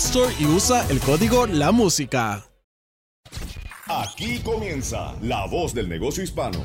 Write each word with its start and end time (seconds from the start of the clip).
Store 0.00 0.34
y 0.40 0.46
usa 0.46 0.86
el 0.88 0.98
código 0.98 1.46
La 1.46 1.72
Música. 1.72 2.42
Aquí 3.86 4.38
comienza 4.38 5.14
La 5.20 5.46
Voz 5.46 5.74
del 5.74 5.90
Negocio 5.90 6.22
Hispano 6.24 6.64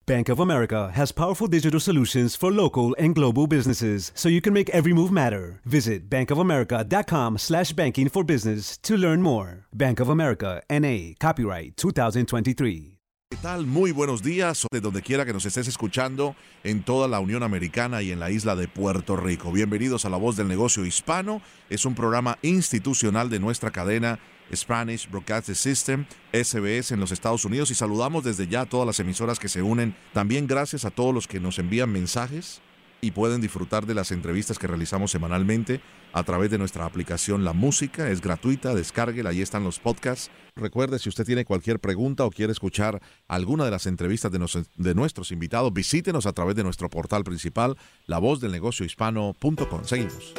Bank 0.11 0.27
of 0.27 0.41
America 0.41 0.91
has 0.93 1.13
powerful 1.13 1.47
digital 1.47 1.79
solutions 1.79 2.35
for 2.35 2.51
local 2.51 2.93
and 2.99 3.15
global 3.15 3.47
businesses 3.47 4.11
so 4.13 4.27
you 4.27 4.41
can 4.41 4.53
make 4.53 4.69
every 4.71 4.91
move 4.91 5.09
matter. 5.09 5.61
Visit 5.63 6.09
bankofamerica.com 6.09 7.37
slash 7.37 7.71
banking 7.71 8.09
for 8.09 8.25
business 8.25 8.77
to 8.79 8.97
learn 8.97 9.21
more. 9.21 9.67
Bank 9.71 10.01
of 10.01 10.09
America, 10.09 10.61
N.A., 10.69 11.15
copyright 11.17 11.77
2023. 11.77 12.97
¿Qué 13.29 13.37
tal? 13.37 13.65
Muy 13.65 13.93
buenos 13.93 14.21
días 14.21 14.67
de 14.69 14.81
donde 14.81 15.01
quiera 15.01 15.23
que 15.23 15.31
nos 15.31 15.45
estés 15.45 15.69
escuchando 15.69 16.35
en 16.65 16.83
toda 16.83 17.07
la 17.07 17.21
Unión 17.21 17.41
Americana 17.43 18.01
y 18.01 18.11
en 18.11 18.19
la 18.19 18.29
isla 18.31 18.57
de 18.57 18.67
Puerto 18.67 19.15
Rico. 19.15 19.53
Bienvenidos 19.53 20.03
a 20.03 20.09
La 20.09 20.17
Voz 20.17 20.35
del 20.35 20.49
Negocio 20.49 20.85
Hispano. 20.85 21.41
Es 21.69 21.85
un 21.85 21.95
programa 21.95 22.37
institucional 22.41 23.29
de 23.29 23.39
nuestra 23.39 23.71
cadena 23.71 24.19
Spanish 24.55 25.09
Broadcasting 25.09 25.55
System, 25.55 26.05
SBS 26.31 26.91
en 26.91 26.99
los 26.99 27.11
Estados 27.11 27.45
Unidos 27.45 27.71
y 27.71 27.75
saludamos 27.75 28.23
desde 28.23 28.47
ya 28.47 28.61
a 28.61 28.65
todas 28.65 28.87
las 28.87 28.99
emisoras 28.99 29.39
que 29.39 29.49
se 29.49 29.61
unen. 29.61 29.95
También 30.13 30.47
gracias 30.47 30.85
a 30.85 30.91
todos 30.91 31.13
los 31.13 31.27
que 31.27 31.39
nos 31.39 31.59
envían 31.59 31.91
mensajes 31.91 32.61
y 33.01 33.11
pueden 33.11 33.41
disfrutar 33.41 33.85
de 33.85 33.95
las 33.95 34.11
entrevistas 34.11 34.59
que 34.59 34.67
realizamos 34.67 35.11
semanalmente 35.11 35.81
a 36.13 36.23
través 36.23 36.51
de 36.51 36.57
nuestra 36.57 36.85
aplicación 36.85 37.43
La 37.43 37.53
Música. 37.53 38.09
Es 38.09 38.21
gratuita, 38.21 38.75
descárguela, 38.75 39.31
ahí 39.31 39.41
están 39.41 39.63
los 39.63 39.79
podcasts. 39.79 40.29
Recuerde, 40.55 40.99
si 40.99 41.09
usted 41.09 41.25
tiene 41.25 41.45
cualquier 41.45 41.79
pregunta 41.79 42.25
o 42.25 42.31
quiere 42.31 42.51
escuchar 42.51 43.01
alguna 43.27 43.65
de 43.65 43.71
las 43.71 43.87
entrevistas 43.87 44.31
de, 44.31 44.65
de 44.75 44.95
nuestros 44.95 45.31
invitados, 45.31 45.73
visítenos 45.73 46.25
a 46.25 46.33
través 46.33 46.55
de 46.55 46.63
nuestro 46.63 46.89
portal 46.89 47.23
principal, 47.23 47.77
lavozdelnegociohispano.com. 48.05 49.83
Seguimos. 49.83 50.33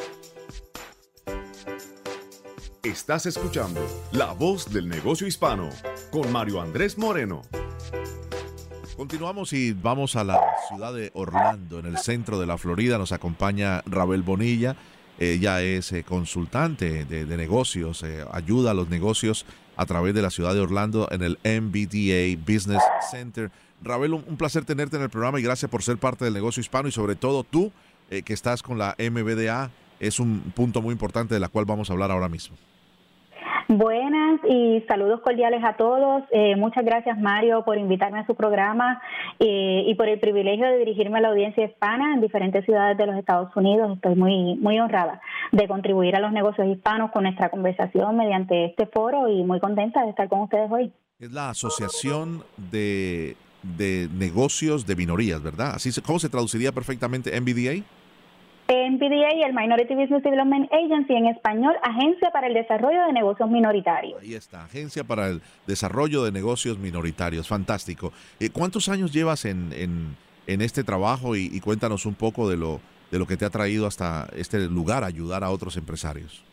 Estás 2.83 3.27
escuchando 3.27 3.81
La 4.11 4.33
Voz 4.33 4.73
del 4.73 4.89
Negocio 4.89 5.25
Hispano 5.25 5.71
con 6.11 6.33
Mario 6.33 6.61
Andrés 6.61 6.99
Moreno. 6.99 7.43
Continuamos 8.97 9.53
y 9.53 9.73
vamos 9.73 10.17
a 10.17 10.25
la 10.25 10.41
ciudad 10.69 10.93
de 10.93 11.13
Orlando, 11.15 11.79
en 11.79 11.87
el 11.87 11.99
centro 11.99 12.41
de 12.41 12.47
la 12.47 12.59
Florida. 12.59 12.99
Nos 12.99 13.13
acompaña 13.13 13.83
Rabel 13.87 14.23
Bonilla. 14.23 14.75
Ella 15.21 15.63
es 15.63 15.93
eh, 15.93 16.03
consultante 16.03 17.05
de, 17.05 17.25
negocios, 17.37 18.03
eh, 18.03 18.25
ayuda 18.33 18.73
a 18.73 18.75
los 18.75 18.89
negocios 18.89 19.47
a 19.77 19.87
través 19.87 20.13
de 20.13 20.23
la 20.23 20.31
ciudad 20.31 20.53
de 20.53 20.61
Orlando 20.61 21.07
en 21.13 21.23
el 21.23 21.39
MBDA 21.45 22.37
Business 22.45 22.83
Center. 23.13 23.53
Rabel, 23.81 24.15
un, 24.15 24.37
placer 24.37 24.65
tenerte 24.65 24.97
en 24.97 25.05
el 25.05 25.11
programa 25.11 25.39
y 25.39 25.45
gracias 25.45 25.71
por 25.71 25.85
ser 25.85 25.99
parte 25.99 26.25
del 26.25 26.35
negocio 26.35 26.61
hispano 26.61 26.89
y 26.89 26.93
sobre 26.93 27.15
todo 27.15 27.45
tú 27.45 27.71
eh, 28.11 28.23
que 28.23 28.33
estás 28.33 28.61
con 28.61 28.77
la 28.77 28.97
MBDA. 28.99 29.71
Es 30.01 30.19
un 30.19 30.53
punto 30.57 30.83
muy 30.83 30.91
importante 30.91 31.33
de 31.33 31.39
la 31.39 31.49
cual 31.49 31.65
vamos 31.65 31.89
a 31.89 31.93
hablar 31.93 32.11
ahora 32.11 32.29
mismo. 32.29 32.57
Buenas 33.75 34.39
y 34.47 34.85
saludos 34.87 35.23
cordiales 35.23 35.65
a 35.65 35.79
todos. 35.79 36.25
Eh, 36.31 36.57
muchas 36.57 36.85
gracias 36.85 37.19
Mario 37.19 37.65
por 37.65 37.79
invitarme 37.79 38.19
a 38.19 38.27
su 38.27 38.35
programa 38.35 39.01
eh, 39.39 39.85
y 39.87 39.95
por 39.95 40.11
el 40.11 40.21
privilegio 40.21 40.67
de 40.67 40.77
dirigirme 40.77 41.19
a 41.19 41.23
la 41.23 41.29
audiencia 41.29 41.65
hispana 41.65 42.13
en 42.13 42.21
diferentes 42.21 42.67
ciudades 42.67 42.99
de 42.99 43.07
los 43.07 43.17
Estados 43.17 43.49
Unidos. 43.57 43.97
Estoy 43.97 44.15
muy, 44.15 44.57
muy 44.57 44.79
honrada 44.79 45.23
de 45.53 45.67
contribuir 45.69 46.15
a 46.17 46.21
los 46.21 46.33
negocios 46.33 46.67
hispanos 46.69 47.13
con 47.13 47.23
nuestra 47.23 47.49
conversación 47.49 48.15
mediante 48.15 48.67
este 48.67 48.85
foro 48.85 49.31
y 49.31 49.43
muy 49.43 49.59
contenta 49.59 50.03
de 50.03 50.11
estar 50.11 50.29
con 50.29 50.41
ustedes 50.41 50.71
hoy. 50.71 50.93
Es 51.19 51.33
la 51.33 51.49
Asociación 51.49 52.43
de, 52.59 53.37
de 53.63 54.07
Negocios 54.13 54.87
de 54.87 54.97
Minorías, 54.97 55.43
¿verdad? 55.43 55.77
Así, 55.77 55.91
¿Cómo 56.03 56.19
se 56.19 56.29
traduciría 56.29 56.73
perfectamente 56.73 57.41
MBDA? 57.41 57.83
NPDA 58.69 59.35
y 59.35 59.43
el 59.43 59.53
Minority 59.53 59.95
Business 59.95 60.23
Development 60.23 60.71
Agency, 60.73 61.15
en 61.15 61.27
español, 61.27 61.75
Agencia 61.83 62.31
para 62.31 62.47
el 62.47 62.55
Desarrollo 62.55 63.07
de 63.07 63.13
Negocios 63.13 63.51
Minoritarios. 63.51 64.21
Ahí 64.23 64.35
está, 64.35 64.65
Agencia 64.65 65.05
para 65.05 65.29
el 65.29 65.43
Desarrollo 65.67 66.25
de 66.25 66.33
Negocios 66.33 66.79
Minoritarios, 66.79 67.49
fantástico. 67.49 68.13
Eh, 68.41 68.51
¿Cuántos 68.51 68.89
años 68.89 69.13
llevas 69.13 69.45
en, 69.45 69.73
en, 70.47 70.63
este 70.63 70.85
trabajo 70.85 71.37
y, 71.37 71.51
y, 71.53 71.61
cuéntanos 71.61 72.07
un 72.07 72.15
poco 72.15 72.49
de 72.49 72.57
lo, 72.57 72.81
de 73.11 73.19
lo 73.19 73.27
que 73.27 73.37
te 73.37 73.45
ha 73.45 73.51
traído 73.51 73.87
hasta 73.87 74.29
este 74.37 74.61
lugar, 74.69 75.05
ayudar 75.05 75.45
a 75.45 75.51
otros 75.51 75.77
empresarios? 75.77 76.45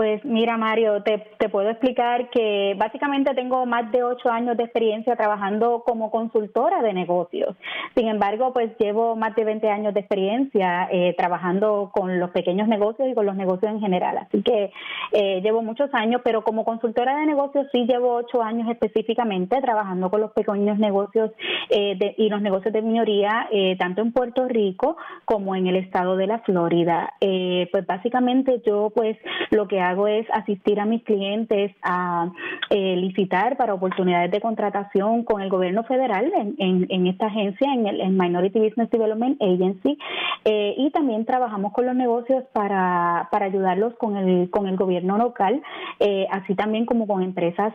Pues 0.00 0.24
mira, 0.24 0.56
Mario, 0.56 1.02
te, 1.02 1.18
puedo 1.50 1.68
explicar 1.68 2.30
que 2.30 2.74
básicamente 2.78 3.34
tengo 3.34 3.66
más 3.66 3.92
de 3.92 4.02
ocho 4.02 4.30
años 4.30 4.56
de 4.56 4.62
experiencia 4.62 5.14
trabajando 5.14 5.82
como 5.84 6.10
consultora 6.10 6.80
de 6.80 6.94
negocios. 6.94 7.54
Sin 7.94 8.08
embargo, 8.08 8.54
pues 8.54 8.70
llevo 8.78 9.14
más 9.14 9.36
de 9.36 9.44
20 9.44 9.68
años 9.68 9.92
de 9.92 10.00
experiencia 10.00 10.88
eh, 10.90 11.14
trabajando 11.18 11.90
con 11.92 12.18
los 12.18 12.30
pequeños 12.30 12.66
negocios 12.66 13.10
y 13.10 13.14
con 13.14 13.26
los 13.26 13.36
negocios 13.36 13.72
en 13.72 13.80
general. 13.80 14.16
Así 14.16 14.42
que 14.42 14.72
eh, 15.12 15.42
llevo 15.42 15.60
muchos 15.60 15.92
años, 15.92 16.22
pero 16.24 16.44
como 16.44 16.64
consultora 16.64 17.18
de 17.18 17.26
negocios 17.26 17.66
sí 17.70 17.84
llevo 17.84 18.14
ocho 18.14 18.42
años 18.42 18.70
específicamente 18.70 19.60
trabajando 19.60 20.08
con 20.08 20.22
los 20.22 20.32
pequeños 20.32 20.78
negocios 20.78 21.30
eh, 21.68 22.14
y 22.16 22.30
los 22.30 22.40
negocios 22.40 22.72
de 22.72 22.80
minoría, 22.80 23.50
tanto 23.78 24.00
en 24.00 24.12
Puerto 24.12 24.48
Rico 24.48 24.96
como 25.26 25.54
en 25.56 25.66
el 25.66 25.76
estado 25.76 26.16
de 26.16 26.26
la 26.26 26.38
Florida. 26.38 27.12
pues 27.20 27.86
básicamente 27.86 28.62
yo 28.64 28.90
pues 28.94 29.18
lo 29.50 29.68
que 29.68 29.80
hago 29.80 29.89
hago 29.90 30.06
es 30.06 30.26
asistir 30.32 30.80
a 30.80 30.86
mis 30.86 31.02
clientes 31.02 31.72
a 31.82 32.30
eh, 32.70 32.96
licitar 32.96 33.56
para 33.56 33.74
oportunidades 33.74 34.30
de 34.30 34.40
contratación 34.40 35.24
con 35.24 35.42
el 35.42 35.48
gobierno 35.48 35.84
federal 35.84 36.32
en, 36.58 36.86
en, 36.88 37.06
esta 37.06 37.26
agencia, 37.26 37.72
en 37.72 37.86
el 37.86 38.10
Minority 38.10 38.60
Business 38.60 38.90
Development 38.90 39.40
Agency, 39.42 39.98
eh, 40.44 40.74
y 40.78 40.90
también 40.90 41.24
trabajamos 41.24 41.72
con 41.72 41.86
los 41.86 41.94
negocios 41.94 42.44
para, 42.52 43.28
ayudarlos 43.32 43.94
con 43.94 44.16
el, 44.16 44.50
con 44.50 44.66
el 44.66 44.76
gobierno 44.76 45.18
local, 45.18 45.62
eh, 45.98 46.26
así 46.30 46.54
también 46.54 46.86
como 46.86 47.06
con 47.06 47.22
empresas 47.22 47.74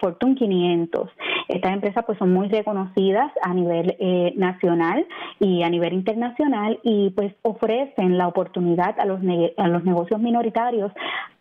Fortune 0.00 0.34
500. 0.34 1.10
Estas 1.48 1.72
empresas 1.72 2.04
pues 2.04 2.18
son 2.18 2.32
muy 2.32 2.48
reconocidas 2.48 3.32
a 3.42 3.52
nivel 3.52 3.96
nacional 4.36 5.06
y 5.40 5.62
a 5.62 5.70
nivel 5.70 5.94
internacional 5.94 6.78
y 6.82 7.10
pues 7.10 7.34
ofrecen 7.42 8.18
la 8.18 8.28
oportunidad 8.28 8.98
a 9.00 9.04
los, 9.04 9.20
a 9.56 9.68
los 9.68 9.84
negocios 9.84 10.20
minoritarios 10.20 10.92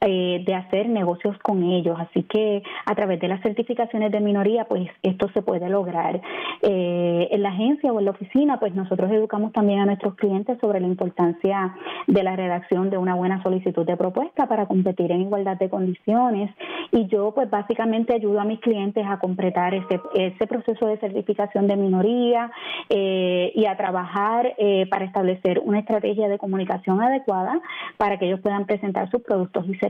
eh, 0.02 0.44
de 0.46 0.56
hacer 0.56 0.88
negocios 0.88 1.38
con 1.40 1.62
ellos. 1.64 1.98
Así 2.00 2.24
que 2.24 2.64
a 2.86 2.96
través 2.96 3.20
de 3.20 3.28
las 3.28 3.42
certificaciones 3.42 4.12
de 4.12 4.22
minoría, 4.22 4.66
pues 4.66 4.90
esto 5.04 5.30
se 5.34 5.42
puede 5.42 5.70
lograr. 5.70 6.22
Eh, 6.62 7.28
en 7.32 7.44
la 7.44 7.50
agencia 7.50 7.92
o 7.92 8.00
en 8.00 8.06
la 8.06 8.12
oficina, 8.12 8.60
pues 8.60 8.74
nosotros 8.74 9.12
educamos 9.12 9.52
también 9.52 9.80
a 9.80 9.86
nuestros 9.86 10.16
clientes 10.16 10.58
sobre 10.62 10.80
la 10.80 10.88
importancia 10.88 11.76
de 12.08 12.24
la 12.24 12.36
redacción 12.36 12.90
de 12.90 12.98
una 12.98 13.16
buena 13.16 13.44
solicitud 13.44 13.86
de 13.86 13.98
propuesta 13.98 14.48
para 14.48 14.68
competir 14.68 15.12
en 15.12 15.22
igualdad 15.22 15.58
de 15.58 15.70
condiciones. 15.70 16.50
Y 16.94 17.08
yo, 17.08 17.34
pues 17.34 17.50
básicamente 17.50 18.14
ayudo 18.14 18.40
a 18.40 18.46
mis 18.46 18.62
clientes 18.62 19.06
a 19.06 19.20
completar 19.20 19.74
pues 19.88 20.00
ese 20.16 20.48
proceso 20.48 20.88
de 20.88 20.98
certificación 20.98 21.68
de 21.68 21.76
minoría 21.76 22.52
eh, 22.90 23.52
y 23.54 23.66
a 23.66 23.76
trabajar 23.76 24.54
eh, 24.58 24.88
para 24.90 25.06
establecer 25.06 25.60
una 25.64 25.80
estrategia 25.80 26.30
de 26.30 26.38
comunicación 26.38 27.02
adecuada 27.02 27.60
para 27.98 28.18
que 28.18 28.28
ellos 28.28 28.40
puedan 28.40 28.66
presentar 28.66 29.10
sus 29.12 29.22
productos 29.22 29.66
y 29.68 29.76
servicios. 29.76 29.89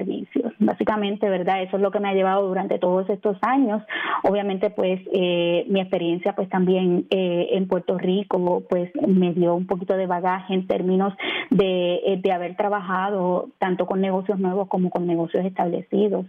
Básicamente, 0.60 1.30
¿verdad? 1.30 1.64
Eso 1.64 1.78
es 1.78 1.82
lo 1.82 1.92
que 1.92 2.00
me 2.00 2.10
ha 2.10 2.14
llevado 2.14 2.48
durante 2.48 2.80
todos 2.80 3.10
estos 3.10 3.38
años. 3.42 3.84
Obviamente, 4.24 4.70
pues 4.70 5.00
mi 5.12 5.80
experiencia 5.80 6.34
pues 6.34 6.50
también 6.50 7.06
en 7.10 7.68
Puerto 7.68 7.98
Rico 7.98 8.64
pues 8.70 8.92
me 9.08 9.34
dio 9.34 9.56
un 9.56 9.68
poquito 9.68 9.96
de 9.96 10.08
bagaje 10.08 10.54
en 10.54 10.68
términos 10.68 11.14
de, 11.50 12.20
de 12.22 12.32
haber 12.32 12.56
trabajado 12.56 13.50
tanto 13.60 13.86
con 13.86 14.02
negocios 14.02 14.40
nuevos 14.40 14.68
como 14.68 14.90
con 14.90 15.08
negocios 15.08 15.46
establecidos. 15.46 16.26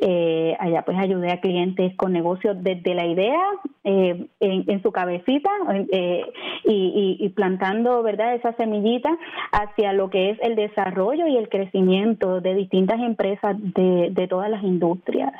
Eh, 0.00 0.56
allá 0.58 0.82
pues 0.82 0.98
ayudé 0.98 1.30
a 1.30 1.40
clientes 1.40 1.94
con 1.96 2.12
negocios 2.12 2.56
desde 2.60 2.94
la 2.94 3.06
idea 3.06 3.40
eh, 3.84 4.26
en, 4.40 4.82
su 4.82 4.90
cabecita 4.90 5.50
eh, 5.92 6.24
y, 6.64 7.28
plantando 7.30 8.02
verdad 8.02 8.34
esa 8.34 8.52
semillita 8.54 9.16
hacia 9.52 9.92
lo 9.92 10.10
que 10.10 10.30
es 10.30 10.38
el 10.42 10.56
desarrollo 10.56 11.26
y 11.26 11.36
el 11.36 11.48
crecimiento 11.48 12.40
de 12.40 12.54
distintas 12.54 13.00
empresas 13.00 13.11
de, 13.16 14.10
de 14.10 14.28
todas 14.28 14.50
las 14.50 14.62
industrias. 14.62 15.32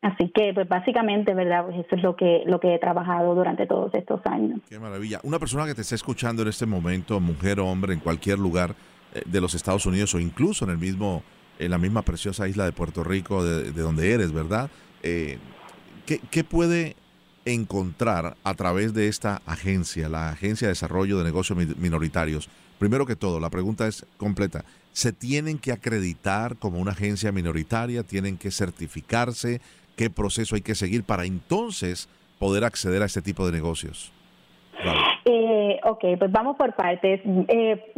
Así 0.00 0.30
que, 0.32 0.52
pues 0.54 0.68
básicamente, 0.68 1.34
¿verdad? 1.34 1.64
Pues 1.64 1.84
eso 1.84 1.96
es 1.96 2.02
lo 2.02 2.14
que, 2.14 2.42
lo 2.46 2.60
que 2.60 2.74
he 2.74 2.78
trabajado 2.78 3.34
durante 3.34 3.66
todos 3.66 3.92
estos 3.94 4.20
años. 4.26 4.60
Qué 4.68 4.78
maravilla. 4.78 5.20
Una 5.24 5.40
persona 5.40 5.66
que 5.66 5.74
te 5.74 5.80
esté 5.80 5.96
escuchando 5.96 6.42
en 6.42 6.48
este 6.48 6.66
momento, 6.66 7.18
mujer 7.18 7.58
o 7.58 7.66
hombre, 7.66 7.94
en 7.94 8.00
cualquier 8.00 8.38
lugar 8.38 8.74
de 9.26 9.40
los 9.40 9.54
Estados 9.54 9.86
Unidos 9.86 10.14
o 10.14 10.20
incluso 10.20 10.64
en 10.64 10.70
el 10.70 10.78
mismo 10.78 11.22
en 11.58 11.70
la 11.70 11.78
misma 11.78 12.02
preciosa 12.02 12.48
isla 12.48 12.64
de 12.64 12.72
Puerto 12.72 13.04
Rico, 13.04 13.44
de, 13.44 13.72
donde 13.72 14.12
eres, 14.12 14.32
¿verdad? 14.32 14.70
Eh, 15.02 15.38
¿qué, 16.06 16.44
puede 16.44 16.96
encontrar 17.44 18.36
a 18.44 18.54
través 18.54 18.94
de 18.94 19.08
esta 19.08 19.42
agencia, 19.44 20.08
la 20.08 20.30
Agencia 20.30 20.68
de 20.68 20.72
Desarrollo 20.72 21.18
de 21.18 21.24
Negocios 21.24 21.58
Minoritarios? 21.76 22.48
Primero 22.78 23.06
que 23.06 23.16
todo, 23.16 23.40
la 23.40 23.50
pregunta 23.50 23.88
es 23.88 24.06
completa. 24.16 24.64
¿Se 24.98 25.12
tienen 25.12 25.60
que 25.60 25.70
acreditar 25.70 26.56
como 26.56 26.80
una 26.80 26.90
agencia 26.90 27.30
minoritaria? 27.30 28.02
¿Tienen 28.02 28.36
que 28.36 28.50
certificarse? 28.50 29.60
¿Qué 29.96 30.10
proceso 30.10 30.56
hay 30.56 30.60
que 30.60 30.74
seguir 30.74 31.04
para 31.04 31.24
entonces 31.24 32.08
poder 32.40 32.64
acceder 32.64 33.02
a 33.02 33.04
este 33.04 33.22
tipo 33.22 33.46
de 33.46 33.52
negocios? 33.52 34.12
Eh, 35.24 35.78
ok, 35.84 36.04
pues 36.18 36.32
vamos 36.32 36.56
por 36.56 36.74
partes. 36.74 37.20
Eh, 37.24 37.94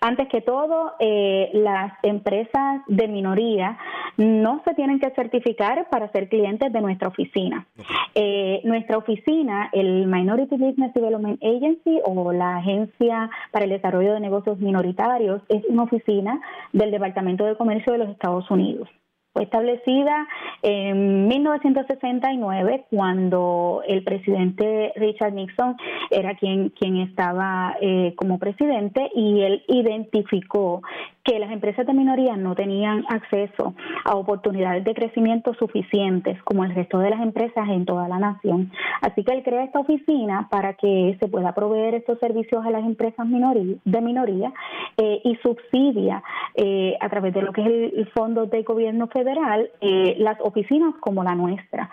antes 0.00 0.28
que 0.28 0.40
todo, 0.40 0.92
eh, 1.00 1.50
las 1.54 1.94
empresas 2.04 2.82
de 2.86 3.08
minoría 3.08 3.76
no 4.18 4.60
se 4.64 4.74
tienen 4.74 4.98
que 4.98 5.10
certificar 5.10 5.88
para 5.90 6.10
ser 6.10 6.28
clientes 6.28 6.72
de 6.72 6.80
nuestra 6.80 7.08
oficina. 7.08 7.66
Eh, 8.14 8.60
nuestra 8.64 8.98
oficina, 8.98 9.70
el 9.72 10.06
Minority 10.06 10.56
Business 10.56 10.92
Development 10.92 11.42
Agency 11.42 12.00
o 12.04 12.32
la 12.32 12.56
Agencia 12.56 13.30
para 13.52 13.64
el 13.64 13.70
Desarrollo 13.70 14.14
de 14.14 14.20
Negocios 14.20 14.58
Minoritarios, 14.58 15.40
es 15.48 15.64
una 15.68 15.84
oficina 15.84 16.40
del 16.72 16.90
Departamento 16.90 17.44
de 17.44 17.56
Comercio 17.56 17.92
de 17.92 18.00
los 18.00 18.10
Estados 18.10 18.50
Unidos 18.50 18.88
fue 19.32 19.44
establecida 19.44 20.26
en 20.62 21.28
1969 21.28 22.86
cuando 22.90 23.82
el 23.86 24.02
presidente 24.02 24.92
Richard 24.96 25.32
Nixon 25.32 25.76
era 26.10 26.34
quien, 26.36 26.70
quien 26.70 26.96
estaba 26.98 27.76
eh, 27.80 28.14
como 28.16 28.38
presidente 28.38 29.10
y 29.14 29.40
él 29.42 29.62
identificó 29.68 30.82
que 31.28 31.38
las 31.38 31.50
empresas 31.50 31.86
de 31.86 31.92
minoría 31.92 32.36
no 32.36 32.54
tenían 32.54 33.04
acceso 33.10 33.74
a 34.04 34.16
oportunidades 34.16 34.82
de 34.84 34.94
crecimiento 34.94 35.52
suficientes 35.54 36.42
como 36.42 36.64
el 36.64 36.74
resto 36.74 36.98
de 37.00 37.10
las 37.10 37.20
empresas 37.20 37.68
en 37.68 37.84
toda 37.84 38.08
la 38.08 38.18
nación. 38.18 38.72
Así 39.02 39.22
que 39.24 39.34
él 39.34 39.42
crea 39.42 39.64
esta 39.64 39.78
oficina 39.78 40.48
para 40.50 40.72
que 40.74 41.18
se 41.20 41.28
pueda 41.28 41.54
proveer 41.54 41.94
estos 41.94 42.18
servicios 42.18 42.64
a 42.64 42.70
las 42.70 42.82
empresas 42.82 43.26
de 43.28 44.00
minoría 44.00 44.52
eh, 44.96 45.20
y 45.22 45.36
subsidia 45.36 46.22
eh, 46.54 46.96
a 46.98 47.08
través 47.10 47.34
de 47.34 47.42
lo 47.42 47.52
que 47.52 47.60
es 47.60 47.92
el, 47.92 48.08
Fondo 48.14 48.46
de 48.46 48.62
Gobierno 48.62 49.08
Federal 49.18 49.70
eh, 49.80 50.16
las 50.18 50.38
oficinas 50.40 50.94
como 51.00 51.24
la 51.24 51.34
nuestra. 51.34 51.90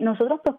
nosotros 0.00 0.40
pues 0.42 0.56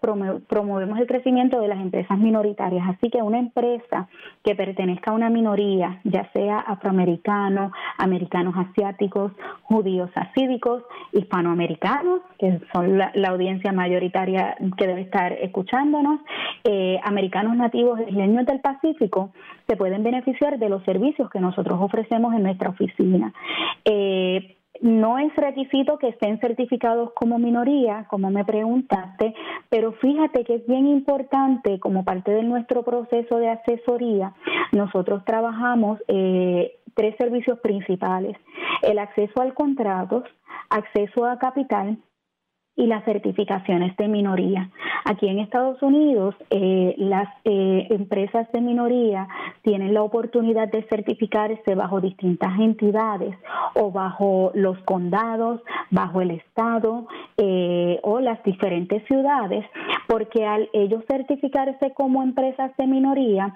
promovemos 0.48 1.00
el 1.00 1.08
crecimiento 1.08 1.60
de 1.60 1.68
las 1.68 1.80
empresas 1.80 2.18
minoritarias, 2.18 2.88
así 2.88 3.10
que 3.10 3.22
una 3.22 3.40
empresa 3.40 4.08
que 4.44 4.56
pertenezca 4.56 5.12
a 5.12 5.14
una 5.14 5.30
minoría, 5.30 6.00
ya 6.06 6.30
sea 6.32 6.60
afroamericana, 6.60 7.72
americanos 7.98 8.56
asiáticos, 8.58 9.34
judíos 9.64 10.10
asídicos, 10.16 10.84
hispanoamericanos, 11.12 12.22
que 12.38 12.60
son 12.74 12.98
la, 12.98 13.12
audiencia 13.30 13.72
mayoritaria 13.72 14.56
que 14.78 14.88
debe 14.88 15.02
estar 15.02 15.34
escuchándonos, 15.34 16.22
eh, 16.64 17.00
americanos 17.04 17.56
nativos 17.56 18.00
isleños 18.08 18.46
del 18.46 18.60
Pacífico, 18.62 19.32
se 19.68 19.78
pueden 19.78 20.04
beneficiar 20.04 20.58
de 20.58 20.70
los 20.70 20.84
servicios 20.84 21.30
que 21.30 21.40
nosotros 21.40 21.80
ofrecemos 21.80 22.34
en 22.34 22.44
nuestra 22.44 22.70
oficina. 22.70 23.34
Eh, 23.86 24.56
no 24.82 25.18
es 25.20 25.36
requisito 25.36 25.98
que 25.98 26.10
estén 26.10 26.40
certificados 26.40 27.12
como 27.14 27.38
minoría, 27.38 28.06
como 28.10 28.30
me 28.30 28.46
preguntaste, 28.46 29.36
pero 29.70 29.92
fíjate 29.94 30.44
que 30.44 30.56
es 30.56 30.68
bien 30.68 30.88
importante 30.88 31.80
como 31.80 32.04
parte 32.04 32.32
de 32.32 32.44
nuestro 32.44 32.84
proceso 32.84 33.38
de 33.38 33.50
asesoría, 33.50 34.34
nosotros 34.72 35.24
trabajamos 35.26 36.00
eh, 36.08 36.76
tres 36.96 37.16
servicios 37.18 37.60
principales, 37.60 38.38
el 38.82 39.00
acceso 39.00 39.42
al 39.42 39.54
contrato, 39.54 40.24
acceso 40.70 41.26
a 41.26 41.38
capital 41.40 41.98
y 42.80 42.88
las 42.88 43.04
certificaciones 43.04 43.96
de 43.98 44.08
minoría. 44.08 44.70
Aquí 45.04 45.28
en 45.28 45.40
Estados 45.40 45.82
Unidos, 45.82 46.34
eh, 46.50 46.96
las 46.98 47.28
eh, 47.44 47.88
empresas 47.90 48.50
de 48.54 48.62
minoría 48.62 49.28
tienen 49.64 49.94
la 49.94 50.02
oportunidad 50.02 50.70
de 50.70 50.84
certificarse 50.84 51.76
bajo 51.76 52.00
distintas 52.00 52.58
entidades 52.58 53.36
o 53.76 53.92
bajo 53.92 54.52
los 54.54 54.78
condados, 54.84 55.62
bajo 55.92 56.22
el 56.22 56.32
Estado 56.32 57.06
eh, 57.36 58.00
o 58.02 58.22
las 58.22 58.42
diferentes 58.44 59.04
ciudades, 59.08 59.66
porque 60.08 60.46
al 60.46 60.70
ellos 60.72 61.04
certificarse 61.06 61.94
como 61.94 62.24
empresas 62.24 62.72
de 62.78 62.88
minoría, 62.88 63.56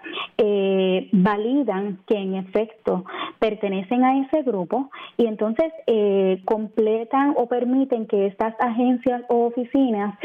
validan 1.13 1.99
que 2.05 2.17
en 2.17 2.35
efecto 2.35 3.05
pertenecen 3.39 4.03
a 4.03 4.19
ese 4.19 4.41
grupo 4.43 4.89
y 5.17 5.25
entonces 5.25 5.71
completan 6.43 7.33
o 7.37 7.47
permiten 7.47 8.07
que 8.07 8.27
estas 8.27 8.53
agencias 8.59 9.12
o 9.29 9.45
oficinas 9.47 10.17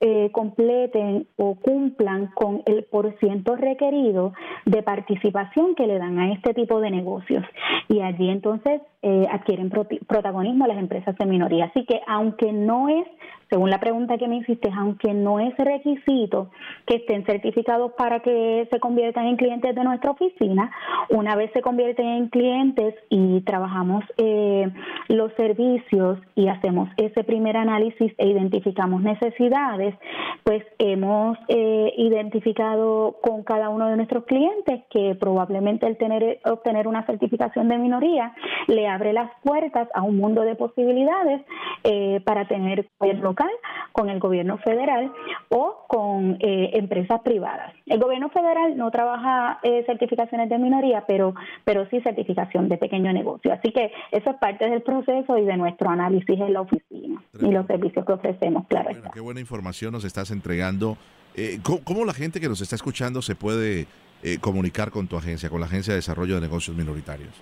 eh, 0.00 0.30
completen 0.30 1.26
o 1.36 1.54
cumplan 1.54 2.26
con 2.34 2.62
el 2.66 2.84
porciento 2.84 3.56
requerido 3.56 4.34
de 4.66 4.82
participación 4.82 5.74
que 5.74 5.86
le 5.86 5.98
dan 5.98 6.18
a 6.18 6.32
este 6.32 6.52
tipo 6.52 6.80
de 6.80 6.90
negocios. 6.90 7.44
Y 7.88 8.00
allí 8.02 8.28
entonces 8.28 8.82
eh, 9.08 9.24
adquieren 9.30 9.70
protagonismo 9.70 10.66
las 10.66 10.78
empresas 10.78 11.16
de 11.16 11.26
minoría. 11.26 11.66
Así 11.66 11.84
que 11.84 12.00
aunque 12.08 12.52
no 12.52 12.88
es, 12.88 13.06
según 13.48 13.70
la 13.70 13.78
pregunta 13.78 14.18
que 14.18 14.26
me 14.26 14.38
hiciste, 14.38 14.68
aunque 14.76 15.14
no 15.14 15.38
es 15.38 15.56
requisito 15.56 16.50
que 16.86 16.96
estén 16.96 17.24
certificados 17.24 17.92
para 17.92 18.18
que 18.18 18.66
se 18.68 18.80
conviertan 18.80 19.26
en 19.26 19.36
clientes 19.36 19.76
de 19.76 19.84
nuestra 19.84 20.10
oficina, 20.10 20.72
una 21.10 21.36
vez 21.36 21.52
se 21.52 21.62
convierten 21.62 22.04
en 22.04 22.28
clientes 22.30 22.96
y 23.08 23.42
trabajamos 23.42 24.02
eh, 24.16 24.68
los 25.06 25.32
servicios 25.34 26.18
y 26.34 26.48
hacemos 26.48 26.88
ese 26.96 27.22
primer 27.22 27.56
análisis 27.56 28.12
e 28.18 28.26
identificamos 28.26 29.02
necesidades, 29.02 29.94
pues 30.42 30.64
hemos 30.80 31.38
eh, 31.46 31.92
identificado 31.96 33.18
con 33.22 33.44
cada 33.44 33.68
uno 33.68 33.86
de 33.86 33.96
nuestros 33.96 34.24
clientes 34.24 34.82
que 34.90 35.14
probablemente 35.14 35.86
el 35.86 35.96
tener 35.96 36.40
obtener 36.44 36.88
una 36.88 37.06
certificación 37.06 37.68
de 37.68 37.78
minoría 37.78 38.34
le 38.66 38.88
abre 38.96 39.12
las 39.12 39.30
puertas 39.42 39.88
a 39.94 40.02
un 40.02 40.16
mundo 40.16 40.42
de 40.42 40.56
posibilidades 40.56 41.42
eh, 41.84 42.20
para 42.24 42.48
tener 42.48 42.88
el 43.00 43.20
local 43.20 43.50
con 43.92 44.10
el 44.10 44.18
gobierno 44.18 44.58
federal 44.58 45.12
o 45.48 45.84
con 45.88 46.36
eh, 46.40 46.70
empresas 46.74 47.20
privadas. 47.22 47.72
El 47.86 48.00
gobierno 48.00 48.28
federal 48.30 48.76
no 48.76 48.90
trabaja 48.90 49.60
certificaciones 49.86 50.48
de 50.48 50.58
minoría, 50.58 51.04
pero 51.06 51.34
pero 51.64 51.88
sí 51.90 52.00
certificación 52.00 52.68
de 52.68 52.78
pequeño 52.78 53.12
negocio. 53.12 53.52
Así 53.52 53.72
que 53.72 53.92
eso 54.12 54.30
es 54.30 54.36
parte 54.36 54.68
del 54.68 54.82
proceso 54.82 55.38
y 55.38 55.44
de 55.44 55.56
nuestro 55.56 55.90
análisis 55.90 56.40
en 56.40 56.52
la 56.52 56.60
oficina 56.62 57.22
y 57.40 57.50
los 57.50 57.66
servicios 57.66 58.04
que 58.04 58.12
ofrecemos, 58.12 58.66
claro. 58.68 58.90
qué 59.12 59.20
buena 59.20 59.40
información 59.40 59.92
nos 59.92 60.04
estás 60.04 60.30
entregando. 60.30 60.96
Eh, 61.34 61.60
¿cómo, 61.62 62.04
la 62.04 62.14
gente 62.14 62.40
que 62.40 62.48
nos 62.48 62.60
está 62.60 62.76
escuchando 62.76 63.20
se 63.20 63.34
puede 63.34 63.86
eh, 64.22 64.38
comunicar 64.40 64.90
con 64.90 65.06
tu 65.06 65.16
agencia, 65.16 65.50
con 65.50 65.60
la 65.60 65.66
Agencia 65.66 65.92
de 65.92 65.98
Desarrollo 65.98 66.36
de 66.36 66.40
Negocios 66.40 66.76
Minoritarios? 66.76 67.34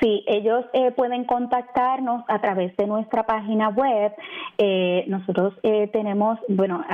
Sí, 0.00 0.24
ellos 0.26 0.64
eh, 0.74 0.90
pueden 0.90 1.24
contactarnos 1.24 2.24
a 2.28 2.40
través 2.40 2.76
de 2.76 2.86
nuestra 2.86 3.24
página 3.24 3.70
web. 3.70 4.12
Eh, 4.58 5.04
nosotros 5.08 5.54
eh, 5.62 5.88
tenemos, 5.90 6.38
bueno, 6.48 6.84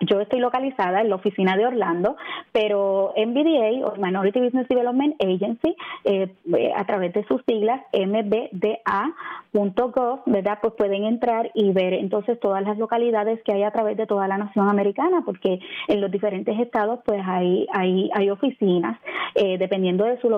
yo 0.00 0.20
estoy 0.20 0.38
localizada 0.38 1.00
en 1.00 1.08
la 1.08 1.16
oficina 1.16 1.56
de 1.56 1.66
Orlando, 1.66 2.16
pero 2.52 3.14
MBDA 3.16 3.84
o 3.86 3.96
Minority 3.96 4.40
Business 4.40 4.68
Development 4.68 5.16
Agency, 5.20 5.74
a 6.76 6.84
través 6.84 7.12
de 7.14 7.24
sus 7.24 7.42
siglas 7.46 7.80
mbda.gov, 7.92 8.60
¿verdad? 10.26 10.58
Pues 10.60 10.74
pueden 10.74 11.04
entrar 11.04 11.50
y 11.54 11.72
ver 11.72 11.94
entonces 11.94 12.38
todas 12.38 12.62
las 12.62 12.78
localidades 12.78 13.42
que 13.42 13.52
hay 13.52 13.64
a 13.64 13.72
través 13.72 13.96
de 13.96 14.06
toda 14.06 14.28
la 14.28 14.38
nación 14.38 14.68
americana, 14.68 15.22
porque 15.24 15.58
en 15.88 16.00
los 16.00 16.12
diferentes 16.12 16.58
estados 16.60 17.00
pues 17.04 17.20
hay, 17.26 17.66
hay, 17.72 18.10
hay 18.14 18.30
oficinas, 18.30 19.00
dependiendo 19.34 20.04
de 20.04 20.20
su 20.20 20.28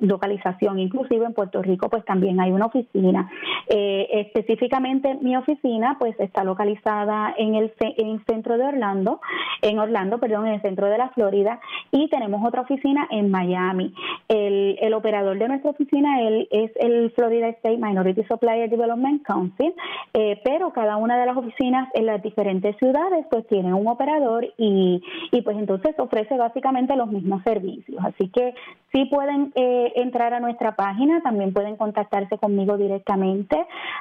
localización, 0.00 0.78
inclusive 0.78 1.24
en 1.24 1.34
Puerto 1.34 1.63
Rico 1.64 1.88
pues 1.88 2.04
también 2.04 2.40
hay 2.40 2.52
una 2.52 2.66
oficina. 2.66 3.30
Eh, 3.68 4.08
específicamente 4.12 5.14
mi 5.20 5.36
oficina 5.36 5.96
pues 5.98 6.14
está 6.20 6.44
localizada 6.44 7.34
en 7.36 7.54
el, 7.54 7.72
en 7.80 8.24
centro 8.24 8.56
de 8.58 8.64
Orlando, 8.64 9.20
en 9.62 9.78
Orlando, 9.78 10.18
perdón, 10.18 10.46
en 10.46 10.54
el 10.54 10.62
centro 10.62 10.86
de 10.88 10.98
la 10.98 11.08
Florida 11.10 11.60
y 11.90 12.08
tenemos 12.08 12.46
otra 12.46 12.62
oficina 12.62 13.06
en 13.10 13.30
Miami. 13.30 13.94
El, 14.28 14.78
el 14.80 14.94
operador 14.94 15.38
de 15.38 15.48
nuestra 15.48 15.70
oficina 15.70 16.20
él, 16.20 16.48
es 16.50 16.70
el 16.76 17.10
Florida 17.12 17.48
State 17.48 17.78
Minority 17.78 18.24
Supplier 18.24 18.68
Development 18.68 19.22
Council, 19.24 19.74
eh, 20.12 20.40
pero 20.44 20.72
cada 20.72 20.96
una 20.96 21.18
de 21.18 21.26
las 21.26 21.36
oficinas 21.36 21.88
en 21.94 22.06
las 22.06 22.22
diferentes 22.22 22.76
ciudades 22.76 23.26
pues 23.30 23.46
tiene 23.48 23.72
un 23.72 23.86
operador 23.86 24.46
y, 24.56 25.02
y 25.32 25.42
pues 25.42 25.56
entonces 25.56 25.94
ofrece 25.98 26.36
básicamente 26.36 26.96
los 26.96 27.10
mismos 27.10 27.42
servicios. 27.42 28.04
Así 28.04 28.28
que 28.28 28.54
sí 28.92 29.06
pueden 29.06 29.52
eh, 29.54 29.92
entrar 29.96 30.34
a 30.34 30.40
nuestra 30.40 30.76
página, 30.76 31.20
también 31.22 31.52
pueden 31.54 31.76
contactarse 31.76 32.36
conmigo 32.36 32.76
directamente 32.76 33.56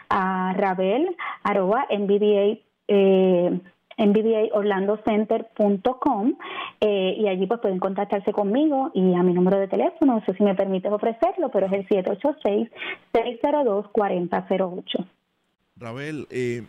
a 0.10 0.53
Rabel, 0.57 1.15
arroba, 1.43 1.86
NBDA, 1.89 2.57
eh, 2.89 3.62
NBDAOrlandoCenter.com 3.98 6.33
eh, 6.81 7.15
y 7.17 7.27
allí 7.27 7.48
pues 7.48 7.62
pueden 7.62 7.79
contactarse 7.79 8.33
conmigo 8.33 8.91
y 8.93 9.15
a 9.15 9.24
mi 9.24 9.33
número 9.33 9.57
de 9.60 9.67
teléfono, 9.67 10.13
no 10.15 10.22
sé 10.25 10.33
si 10.33 10.43
me 10.43 10.55
permites 10.55 10.91
ofrecerlo, 10.91 11.50
pero 11.50 11.67
es 11.67 11.74
el 11.74 11.88
786-602-4008. 13.13 15.07
Rabel, 15.75 16.27
eh, 16.29 16.63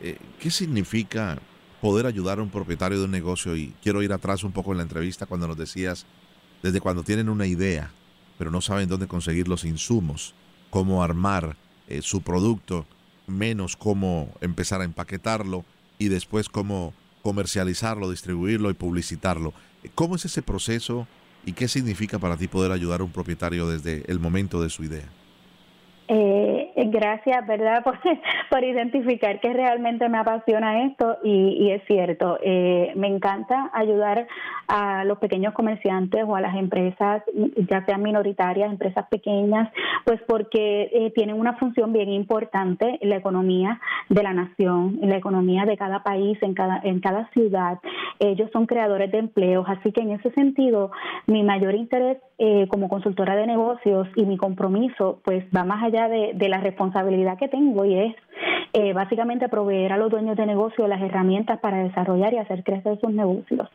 eh, 0.00 0.16
¿qué 0.40 0.50
significa 0.50 1.38
poder 1.80 2.06
ayudar 2.06 2.38
a 2.38 2.42
un 2.42 2.50
propietario 2.50 2.98
de 2.98 3.04
un 3.04 3.10
negocio? 3.10 3.56
Y 3.56 3.74
quiero 3.82 4.00
ir 4.02 4.12
atrás 4.12 4.44
un 4.44 4.52
poco 4.52 4.70
en 4.72 4.78
la 4.78 4.84
entrevista 4.84 5.26
cuando 5.26 5.48
nos 5.48 5.56
decías, 5.56 6.06
desde 6.62 6.80
cuando 6.80 7.02
tienen 7.02 7.28
una 7.28 7.46
idea, 7.46 7.90
pero 8.38 8.50
no 8.50 8.60
saben 8.60 8.88
dónde 8.88 9.06
conseguir 9.06 9.48
los 9.48 9.64
insumos 9.64 10.34
cómo 10.74 11.04
armar 11.04 11.56
eh, 11.86 12.02
su 12.02 12.22
producto, 12.22 12.84
menos 13.28 13.76
cómo 13.76 14.34
empezar 14.40 14.80
a 14.80 14.84
empaquetarlo 14.84 15.64
y 16.00 16.08
después 16.08 16.48
cómo 16.48 16.92
comercializarlo, 17.22 18.10
distribuirlo 18.10 18.70
y 18.70 18.74
publicitarlo. 18.74 19.54
¿Cómo 19.94 20.16
es 20.16 20.24
ese 20.24 20.42
proceso 20.42 21.06
y 21.46 21.52
qué 21.52 21.68
significa 21.68 22.18
para 22.18 22.36
ti 22.36 22.48
poder 22.48 22.72
ayudar 22.72 23.02
a 23.02 23.04
un 23.04 23.12
propietario 23.12 23.68
desde 23.68 24.02
el 24.10 24.18
momento 24.18 24.60
de 24.60 24.68
su 24.68 24.82
idea? 24.82 25.08
Gracias, 26.94 27.44
¿verdad?, 27.48 27.82
por, 28.50 28.62
identificar 28.62 29.40
que 29.40 29.52
realmente 29.52 30.08
me 30.08 30.18
apasiona 30.18 30.84
esto 30.84 31.18
y, 31.24 31.72
es 31.72 31.82
cierto, 31.88 32.38
eh, 32.40 32.92
me 32.94 33.08
encanta 33.08 33.68
ayudar 33.74 34.28
a 34.68 35.02
los 35.04 35.18
pequeños 35.18 35.54
comerciantes 35.54 36.24
o 36.24 36.36
a 36.36 36.40
las 36.40 36.54
empresas, 36.54 37.24
ya 37.68 37.84
sean 37.84 38.00
minoritarias, 38.00 38.70
empresas 38.70 39.06
pequeñas, 39.10 39.72
pues 40.04 40.20
porque 40.28 40.88
eh, 40.92 41.12
tienen 41.16 41.40
una 41.40 41.54
función 41.54 41.92
bien 41.92 42.10
importante 42.10 42.98
en 43.00 43.08
la 43.08 43.16
economía 43.16 43.80
de 44.08 44.22
la 44.22 44.32
nación, 44.32 45.00
en 45.02 45.10
la 45.10 45.16
economía 45.16 45.64
de 45.64 45.76
cada 45.76 46.04
país, 46.04 46.38
en 46.42 46.54
cada, 46.54 46.80
en 46.84 47.00
cada 47.00 47.28
ciudad. 47.30 47.80
Ellos 48.20 48.50
son 48.52 48.66
creadores 48.66 49.10
de 49.10 49.18
empleos, 49.18 49.66
así 49.68 49.90
que 49.90 50.02
en 50.02 50.12
ese 50.12 50.30
sentido, 50.30 50.92
mi 51.26 51.42
mayor 51.42 51.74
interés 51.74 52.18
eh, 52.38 52.68
como 52.68 52.88
consultora 52.88 53.34
de 53.34 53.48
negocios 53.48 54.06
y 54.14 54.24
mi 54.24 54.36
compromiso, 54.36 55.20
pues 55.24 55.44
va 55.54 55.64
más 55.64 55.82
allá 55.82 56.08
de, 56.08 56.32
de 56.34 56.48
la 56.48 56.58
responsabilidad 56.58 56.83
que 57.38 57.48
tengo 57.48 57.84
y 57.84 57.98
es 57.98 58.16
eh, 58.72 58.92
básicamente 58.92 59.48
proveer 59.48 59.92
a 59.92 59.96
los 59.96 60.10
dueños 60.10 60.36
de 60.36 60.46
negocio 60.46 60.88
las 60.88 61.00
herramientas 61.00 61.60
para 61.60 61.78
desarrollar 61.78 62.34
y 62.34 62.38
hacer 62.38 62.64
crecer 62.64 62.98
sus 63.00 63.12
negocios, 63.12 63.68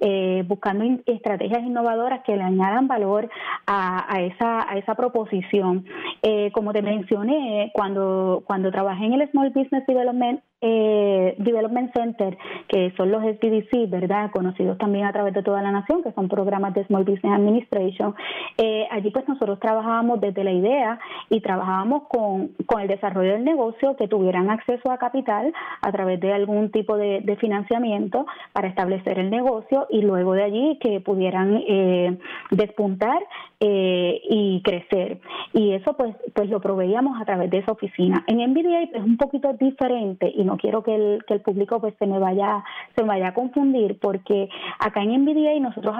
eh, 0.00 0.44
buscando 0.46 0.84
estrategias 1.06 1.62
innovadoras 1.62 2.22
que 2.24 2.36
le 2.36 2.42
añadan 2.42 2.86
valor 2.86 3.30
a, 3.66 4.20
esa, 4.20 4.70
a 4.70 4.76
esa 4.76 4.94
proposición. 4.94 5.84
Eh, 6.22 6.50
como 6.52 6.72
te 6.72 6.82
mencioné, 6.82 7.70
cuando, 7.74 8.42
cuando 8.46 8.70
trabajé 8.70 9.06
en 9.06 9.14
el 9.14 9.30
Small 9.30 9.50
Business 9.50 9.86
Development 9.86 10.40
eh, 10.62 11.34
Development 11.38 11.92
Center, 11.92 12.38
que 12.68 12.92
son 12.96 13.10
los 13.10 13.22
SBDC, 13.22 13.90
¿verdad? 13.90 14.30
Conocidos 14.30 14.78
también 14.78 15.06
a 15.06 15.12
través 15.12 15.34
de 15.34 15.42
toda 15.42 15.60
la 15.60 15.72
nación, 15.72 16.02
que 16.02 16.12
son 16.12 16.28
programas 16.28 16.72
de 16.74 16.84
Small 16.86 17.04
Business 17.04 17.34
Administration. 17.34 18.14
Eh, 18.56 18.86
allí 18.90 19.10
pues 19.10 19.28
nosotros 19.28 19.58
trabajábamos 19.60 20.20
desde 20.20 20.44
la 20.44 20.52
idea 20.52 20.98
y 21.28 21.40
trabajábamos 21.40 22.04
con, 22.08 22.52
con 22.66 22.80
el 22.80 22.88
desarrollo 22.88 23.32
del 23.32 23.44
negocio, 23.44 23.96
que 23.96 24.08
tuvieran 24.08 24.50
acceso 24.50 24.90
a 24.90 24.98
capital 24.98 25.52
a 25.80 25.92
través 25.92 26.20
de 26.20 26.32
algún 26.32 26.70
tipo 26.70 26.96
de, 26.96 27.22
financiamiento 27.40 28.26
para 28.52 28.68
establecer 28.68 29.18
el 29.18 29.30
negocio 29.30 29.86
y 29.90 30.02
luego 30.02 30.34
de 30.34 30.44
allí 30.44 30.78
que 30.80 31.00
pudieran 31.00 31.62
eh, 31.66 32.18
despuntar 32.50 33.18
eh, 33.64 34.20
y 34.28 34.60
crecer. 34.62 35.20
Y 35.52 35.70
eso 35.72 35.92
pues, 35.96 36.16
pues 36.34 36.50
lo 36.50 36.60
proveíamos 36.60 37.20
a 37.20 37.24
través 37.24 37.48
de 37.48 37.58
esa 37.58 37.70
oficina. 37.70 38.24
En 38.26 38.38
MBDA 38.38 38.82
es 38.92 39.04
un 39.04 39.16
poquito 39.16 39.52
diferente 39.52 40.32
y 40.34 40.42
no 40.42 40.56
quiero 40.56 40.82
que 40.82 40.92
el, 40.96 41.24
que 41.26 41.34
el 41.34 41.42
público 41.42 41.80
pues 41.80 41.94
se 42.00 42.06
me 42.08 42.18
vaya 42.18 42.64
se 42.96 43.02
me 43.02 43.08
vaya 43.08 43.28
a 43.28 43.34
confundir 43.34 44.00
porque 44.00 44.48
acá 44.80 45.02
en 45.02 45.22
MBDA 45.22 45.60
nosotros 45.60 45.94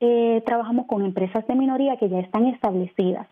eh, 0.00 0.42
trabajamos 0.46 0.86
con 0.86 1.04
empresas 1.04 1.46
de 1.46 1.54
minoría 1.54 1.98
que 1.98 2.08
ya 2.08 2.20
están 2.20 2.46
establecidas. 2.46 3.26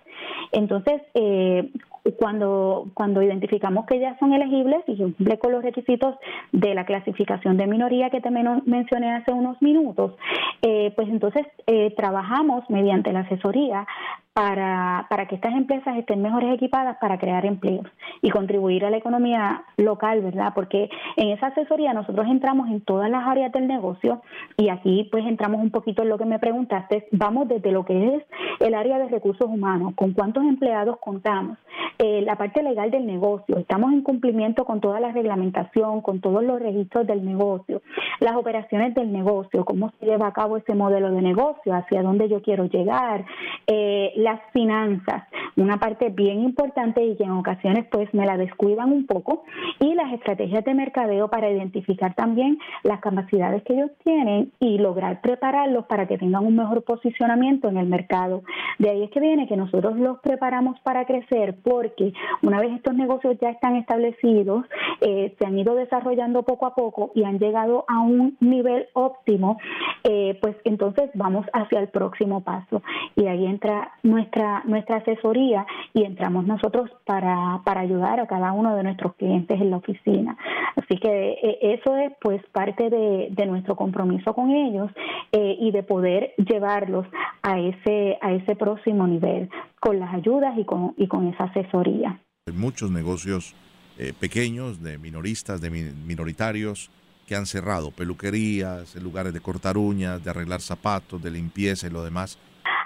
Entonces, 0.52 1.00
eh, 1.14 1.70
cuando, 2.18 2.88
cuando 2.94 3.22
identificamos 3.22 3.86
que 3.86 3.98
ya 3.98 4.18
son 4.18 4.32
elegibles 4.32 4.82
y 4.86 4.96
cumple 4.96 5.38
con 5.38 5.52
los 5.52 5.62
requisitos 5.62 6.14
de 6.52 6.74
la 6.74 6.84
clasificación 6.84 7.56
de 7.56 7.66
minoría 7.66 8.10
que 8.10 8.20
te 8.20 8.30
mencioné 8.30 9.12
hace 9.12 9.32
unos 9.32 9.60
minutos, 9.62 10.16
eh, 10.62 10.92
pues 10.96 11.08
entonces 11.08 11.46
eh, 11.66 11.92
trabajamos 11.96 12.68
mediante 12.68 13.12
la 13.12 13.20
asesoría 13.20 13.86
para, 14.32 15.06
para 15.10 15.26
que 15.26 15.34
estas 15.34 15.54
empresas 15.54 15.96
estén 15.96 16.22
mejores 16.22 16.54
equipadas 16.54 16.96
para 17.00 17.18
crear 17.18 17.44
empleos 17.44 17.86
y 18.22 18.30
contribuir 18.30 18.84
a 18.84 18.90
la 18.90 18.98
economía 18.98 19.64
local, 19.76 20.20
¿verdad? 20.20 20.52
Porque 20.54 20.88
en 21.16 21.30
esa 21.30 21.48
asesoría 21.48 21.92
nosotros 21.92 22.26
entramos 22.28 22.68
en 22.68 22.80
todas 22.80 23.10
las 23.10 23.26
áreas 23.26 23.52
del 23.52 23.66
negocio 23.66 24.22
y 24.56 24.68
aquí 24.68 25.08
pues 25.10 25.26
entramos 25.26 25.60
un 25.60 25.70
poquito 25.70 26.02
en 26.02 26.10
lo 26.10 26.18
que 26.18 26.26
me 26.26 26.38
preguntaste, 26.38 27.08
vamos 27.10 27.48
desde 27.48 27.72
lo 27.72 27.84
que 27.84 28.16
es 28.16 28.22
el 28.60 28.74
área 28.74 28.98
de 28.98 29.08
recursos 29.08 29.48
humanos, 29.48 29.94
con 29.96 30.12
cuántos 30.12 30.44
empleados 30.44 30.98
contamos, 31.00 31.58
eh, 31.98 32.22
la 32.22 32.36
parte 32.36 32.62
legal 32.62 32.90
del 32.90 33.06
negocio, 33.06 33.58
estamos 33.58 33.92
en 33.92 34.02
cumplimiento 34.02 34.64
con 34.64 34.80
toda 34.80 35.00
la 35.00 35.12
reglamentación, 35.12 36.02
con 36.02 36.20
todos 36.20 36.44
los 36.44 36.60
registros 36.60 37.06
del 37.06 37.24
negocio, 37.24 37.82
las 38.20 38.36
operaciones 38.36 38.94
del 38.94 39.12
negocio, 39.12 39.64
cómo 39.64 39.92
se 39.98 40.06
lleva 40.06 40.28
a 40.28 40.32
cabo 40.32 40.56
ese 40.56 40.74
modelo 40.74 41.10
de 41.10 41.20
negocio, 41.20 41.74
hacia 41.74 42.02
dónde 42.02 42.28
yo 42.28 42.42
quiero 42.42 42.66
llegar, 42.66 43.24
eh, 43.66 44.12
las 44.20 44.40
finanzas, 44.52 45.24
una 45.56 45.78
parte 45.78 46.10
bien 46.10 46.40
importante 46.40 47.04
y 47.04 47.16
que 47.16 47.24
en 47.24 47.32
ocasiones 47.32 47.86
pues 47.90 48.12
me 48.14 48.26
la 48.26 48.36
descuidan 48.36 48.92
un 48.92 49.06
poco, 49.06 49.44
y 49.78 49.94
las 49.94 50.12
estrategias 50.12 50.64
de 50.64 50.74
mercadeo 50.74 51.28
para 51.28 51.50
identificar 51.50 52.14
también 52.14 52.58
las 52.82 53.00
capacidades 53.00 53.62
que 53.64 53.74
ellos 53.74 53.90
tienen 54.04 54.52
y 54.60 54.78
lograr 54.78 55.20
prepararlos 55.20 55.86
para 55.86 56.06
que 56.06 56.18
tengan 56.18 56.46
un 56.46 56.56
mejor 56.56 56.84
posicionamiento 56.84 57.68
en 57.68 57.76
el 57.76 57.86
mercado. 57.86 58.42
De 58.78 58.90
ahí 58.90 59.02
es 59.02 59.10
que 59.10 59.20
viene 59.20 59.48
que 59.48 59.56
nosotros 59.56 59.96
los 59.98 60.18
preparamos 60.20 60.78
para 60.80 61.04
crecer 61.04 61.56
porque 61.62 62.12
una 62.42 62.60
vez 62.60 62.72
estos 62.72 62.94
negocios 62.94 63.36
ya 63.40 63.50
están 63.50 63.76
establecidos, 63.76 64.64
eh, 65.00 65.34
se 65.38 65.46
han 65.46 65.58
ido 65.58 65.74
desarrollando 65.74 66.42
poco 66.42 66.66
a 66.66 66.74
poco 66.74 67.12
y 67.14 67.24
han 67.24 67.38
llegado 67.38 67.84
a 67.88 68.00
un 68.00 68.36
nivel 68.40 68.86
óptimo, 68.92 69.58
eh, 70.04 70.38
pues 70.40 70.56
entonces 70.64 71.10
vamos 71.14 71.46
hacia 71.52 71.80
el 71.80 71.88
próximo 71.88 72.42
paso. 72.42 72.82
Y 73.16 73.26
ahí 73.26 73.46
entra 73.46 73.92
nuestra, 74.10 74.62
nuestra 74.66 74.96
asesoría 74.96 75.66
y 75.94 76.04
entramos 76.04 76.46
nosotros 76.46 76.90
para, 77.06 77.60
para 77.64 77.80
ayudar 77.80 78.20
a 78.20 78.26
cada 78.26 78.52
uno 78.52 78.76
de 78.76 78.82
nuestros 78.82 79.14
clientes 79.14 79.60
en 79.60 79.70
la 79.70 79.76
oficina. 79.78 80.36
Así 80.76 80.98
que 80.98 81.38
eh, 81.42 81.58
eso 81.62 81.96
es 81.96 82.12
pues 82.20 82.42
parte 82.52 82.90
de, 82.90 83.28
de 83.30 83.46
nuestro 83.46 83.76
compromiso 83.76 84.34
con 84.34 84.50
ellos 84.50 84.90
eh, 85.32 85.56
y 85.58 85.70
de 85.70 85.82
poder 85.82 86.34
llevarlos 86.36 87.06
a 87.42 87.58
ese, 87.58 88.18
a 88.20 88.32
ese 88.32 88.56
próximo 88.56 89.06
nivel 89.06 89.48
con 89.80 89.98
las 89.98 90.12
ayudas 90.14 90.56
y 90.58 90.64
con, 90.64 90.94
y 90.96 91.06
con 91.06 91.28
esa 91.28 91.44
asesoría. 91.44 92.20
Hay 92.46 92.54
muchos 92.54 92.90
negocios 92.90 93.54
eh, 93.98 94.12
pequeños, 94.18 94.82
de 94.82 94.98
minoristas, 94.98 95.60
de 95.60 95.70
minoritarios, 95.70 96.90
que 97.26 97.36
han 97.36 97.46
cerrado, 97.46 97.92
peluquerías, 97.92 98.96
lugares 98.96 99.32
de 99.32 99.40
cortar 99.40 99.78
uñas, 99.78 100.24
de 100.24 100.30
arreglar 100.30 100.60
zapatos, 100.60 101.22
de 101.22 101.30
limpieza 101.30 101.86
y 101.86 101.90
lo 101.90 102.02
demás 102.02 102.38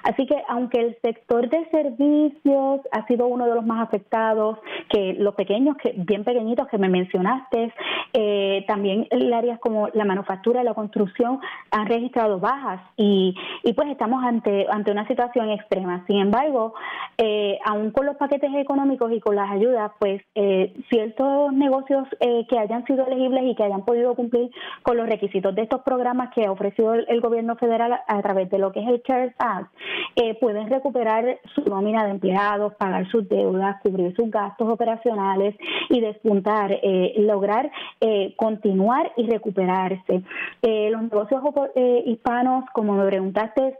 Así 0.04 0.26
que 0.26 0.36
aunque 0.48 0.80
el 0.80 0.98
sector 1.00 1.48
de 1.48 1.68
servicios 1.70 2.80
ha 2.92 3.06
sido 3.06 3.26
uno 3.26 3.46
de 3.46 3.54
los 3.54 3.64
más 3.64 3.88
afectados, 3.88 4.58
que 4.94 5.14
los 5.14 5.34
pequeños, 5.34 5.76
que 5.76 5.92
bien 5.96 6.22
pequeñitos 6.22 6.68
que 6.68 6.78
me 6.78 6.88
mencionaste, 6.88 7.74
eh, 8.12 8.64
también 8.68 9.08
áreas 9.34 9.58
como 9.58 9.88
la 9.92 10.04
manufactura 10.04 10.62
y 10.62 10.64
la 10.64 10.74
construcción 10.74 11.40
han 11.72 11.86
registrado 11.86 12.38
bajas 12.38 12.80
y, 12.96 13.34
y 13.64 13.72
pues 13.72 13.88
estamos 13.88 14.22
ante, 14.22 14.66
ante 14.70 14.92
una 14.92 15.04
situación 15.08 15.50
extrema. 15.50 16.04
Sin 16.06 16.18
embargo, 16.20 16.74
eh, 17.18 17.58
aún 17.64 17.90
con 17.90 18.06
los 18.06 18.16
paquetes 18.16 18.50
económicos 18.54 19.10
y 19.10 19.18
con 19.18 19.34
las 19.34 19.50
ayudas, 19.50 19.90
pues 19.98 20.22
eh, 20.36 20.72
ciertos 20.88 21.52
negocios 21.52 22.06
eh, 22.20 22.46
que 22.48 22.58
hayan 22.58 22.84
sido 22.84 23.04
elegibles 23.06 23.44
y 23.44 23.54
que 23.56 23.64
hayan 23.64 23.84
podido 23.84 24.14
cumplir 24.14 24.50
con 24.82 24.96
los 24.96 25.08
requisitos 25.08 25.54
de 25.56 25.62
estos 25.62 25.82
programas 25.82 26.32
que 26.34 26.44
ha 26.44 26.52
ofrecido 26.52 26.94
el, 26.94 27.20
gobierno 27.20 27.56
federal 27.56 28.00
a, 28.06 28.22
través 28.22 28.50
de 28.50 28.58
lo 28.58 28.70
que 28.70 28.80
es 28.80 28.88
el 28.88 29.02
CARES 29.02 29.34
Act, 29.38 29.72
eh, 30.16 30.36
pueden 30.38 30.68
recuperar 30.68 31.38
su 31.54 31.62
nómina 31.62 32.04
de 32.04 32.10
empleados, 32.10 32.74
pagar 32.74 33.08
sus 33.10 33.28
deudas, 33.28 33.80
cubrir 33.82 34.14
sus 34.14 34.30
gastos 34.30 34.68
operacionales 34.84 35.54
y 35.88 36.00
despuntar, 36.00 36.72
eh, 36.82 37.14
lograr 37.18 37.70
eh, 38.00 38.34
continuar 38.36 39.12
y 39.16 39.26
recuperarse. 39.26 40.22
los 40.62 41.02
negocios 41.02 41.42
hispanos, 42.06 42.64
como 42.72 42.94
me 42.94 43.06
preguntaste, 43.06 43.78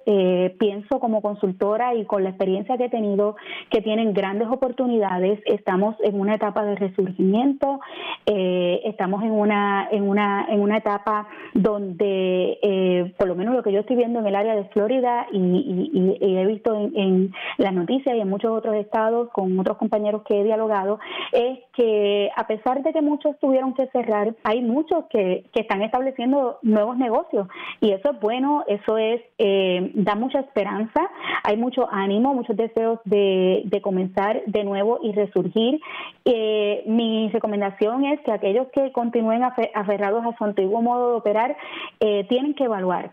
pienso 0.59 1.01
como 1.01 1.21
consultora 1.21 1.95
y 1.95 2.05
con 2.05 2.23
la 2.23 2.31
experiencia 2.31 2.77
que 2.77 2.87
he 2.87 2.91
tenido, 2.91 3.37
que 3.71 3.81
tienen 3.81 4.13
grandes 4.15 4.49
oportunidades. 4.49 5.41
Estamos 5.47 5.97
en 6.03 6.19
una 6.19 6.35
etapa 6.35 6.65
de 6.65 6.77
resurgimiento, 6.77 7.81
estamos 8.27 9.23
en 9.23 9.33
una, 9.33 9.89
en 9.91 10.09
una, 10.09 10.47
en 10.49 10.61
una 10.61 10.79
etapa 10.79 11.29
donde, 11.55 12.59
eh, 12.63 13.15
por 13.17 13.29
lo 13.29 13.35
menos 13.35 13.55
lo 13.55 13.63
que 13.63 13.73
yo 13.73 13.81
estoy 13.81 13.97
viendo 13.97 14.19
en 14.19 14.27
el 14.27 14.35
área 14.35 14.55
de 14.55 14.65
Florida 14.65 15.27
y, 15.33 16.19
he 16.21 16.47
visto 16.47 16.75
en, 16.95 17.33
las 17.59 17.73
noticias 17.73 18.17
y 18.17 18.21
en 18.21 18.29
muchos 18.29 18.51
otros 18.51 18.75
estados 18.77 19.31
con 19.31 19.59
otros 19.59 19.77
compañeros 19.79 20.23
que 20.27 20.41
he 20.41 20.45
dialogado, 20.45 20.84
es 21.33 21.59
que 21.75 22.31
a 22.37 22.47
pesar 22.47 22.83
de 22.83 22.93
que 22.93 23.03
muchos 23.03 23.39
tuvieron 23.39 23.75
que 23.75 23.87
cerrar, 23.89 24.35
hay 24.45 24.63
muchos 24.63 25.05
que, 25.11 25.45
que 25.53 25.61
están 25.61 25.83
estableciendo 25.83 26.59
nuevos 26.63 26.97
negocios 26.97 27.49
y 27.81 27.93
eso 27.93 28.11
es 28.11 28.21
bueno, 28.21 28.65
eso 28.69 28.99
es 28.99 29.21
eh, 29.39 29.91
da 29.95 30.15
mucha 30.15 30.41
esperanza, 30.41 31.11
hay 31.43 31.57
mucho 31.57 31.89
ánimo, 31.91 32.35
muchos 32.35 32.57
deseos 32.57 33.01
de, 33.05 33.63
de 33.65 33.81
comenzar 33.81 34.43
de 34.47 34.65
nuevo 34.65 34.99
y 35.03 35.13
resurgir. 35.13 35.81
Eh, 36.25 36.83
mi 36.87 37.29
recomendación 37.31 38.05
es 38.05 38.21
que 38.21 38.33
aquellos 38.33 38.69
que 38.69 38.93
continúen 38.93 39.43
aferrados 39.43 40.25
a 40.25 40.37
su 40.37 40.45
antiguo 40.45 40.83
modo 40.83 41.11
de 41.11 41.17
operar 41.17 41.57
eh, 42.01 42.25
tienen 42.29 42.55
que 42.55 42.65
evaluar. 42.65 43.13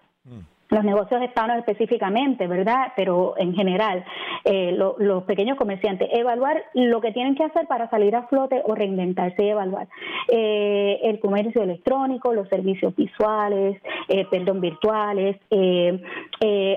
Los 0.71 0.85
negocios 0.85 1.21
hispanos 1.21 1.57
específicamente, 1.57 2.47
¿verdad? 2.47 2.93
Pero 2.95 3.33
en 3.37 3.53
general, 3.53 4.05
eh, 4.45 4.71
los 4.71 5.23
pequeños 5.25 5.57
comerciantes, 5.57 6.07
evaluar 6.13 6.63
lo 6.73 7.01
que 7.01 7.11
tienen 7.11 7.35
que 7.35 7.43
hacer 7.43 7.67
para 7.67 7.89
salir 7.89 8.15
a 8.15 8.27
flote 8.27 8.61
o 8.63 8.73
reinventarse 8.73 9.43
y 9.43 9.49
evaluar. 9.49 9.89
Eh, 10.29 11.01
el 11.03 11.19
comercio 11.19 11.61
electrónico, 11.61 12.33
los 12.33 12.47
servicios 12.47 12.95
visuales, 12.95 13.81
eh, 14.07 14.25
perdón, 14.31 14.61
virtuales, 14.61 15.35